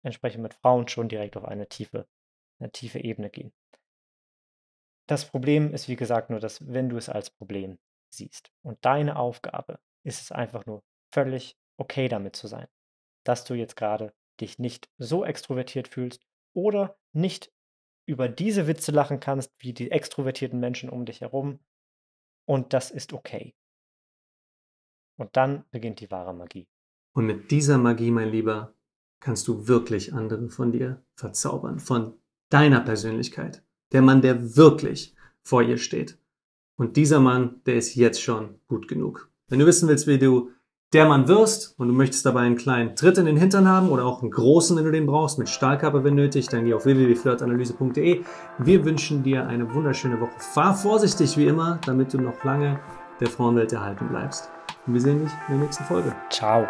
[0.03, 2.07] Entsprechend mit Frauen schon direkt auf eine tiefe,
[2.59, 3.53] eine tiefe Ebene gehen.
[5.07, 7.77] Das Problem ist, wie gesagt, nur, dass wenn du es als Problem
[8.09, 10.83] siehst und deine Aufgabe ist es einfach nur
[11.13, 12.67] völlig okay damit zu sein,
[13.25, 17.51] dass du jetzt gerade dich nicht so extrovertiert fühlst oder nicht
[18.05, 21.59] über diese Witze lachen kannst wie die extrovertierten Menschen um dich herum.
[22.45, 23.53] Und das ist okay.
[25.17, 26.67] Und dann beginnt die wahre Magie.
[27.13, 28.73] Und mit dieser Magie, mein Lieber,
[29.19, 32.13] kannst du wirklich andere von dir verzaubern, von
[32.49, 33.63] deiner Persönlichkeit.
[33.91, 36.19] Der Mann, der wirklich vor ihr steht.
[36.75, 39.31] Und dieser Mann, der ist jetzt schon gut genug.
[39.47, 40.51] Wenn du wissen willst, wie du
[40.93, 44.05] der Mann wirst und du möchtest dabei einen kleinen Tritt in den Hintern haben oder
[44.05, 48.23] auch einen großen, wenn du den brauchst, mit Stahlkappe wenn nötig, dann geh auf www.flirtanalyse.de.
[48.59, 50.31] Wir wünschen dir eine wunderschöne Woche.
[50.39, 52.79] Fahr vorsichtig wie immer, damit du noch lange
[53.19, 54.49] der Frauenwelt erhalten bleibst.
[54.85, 56.13] Und wir sehen dich in der nächsten Folge.
[56.29, 56.65] Ciao.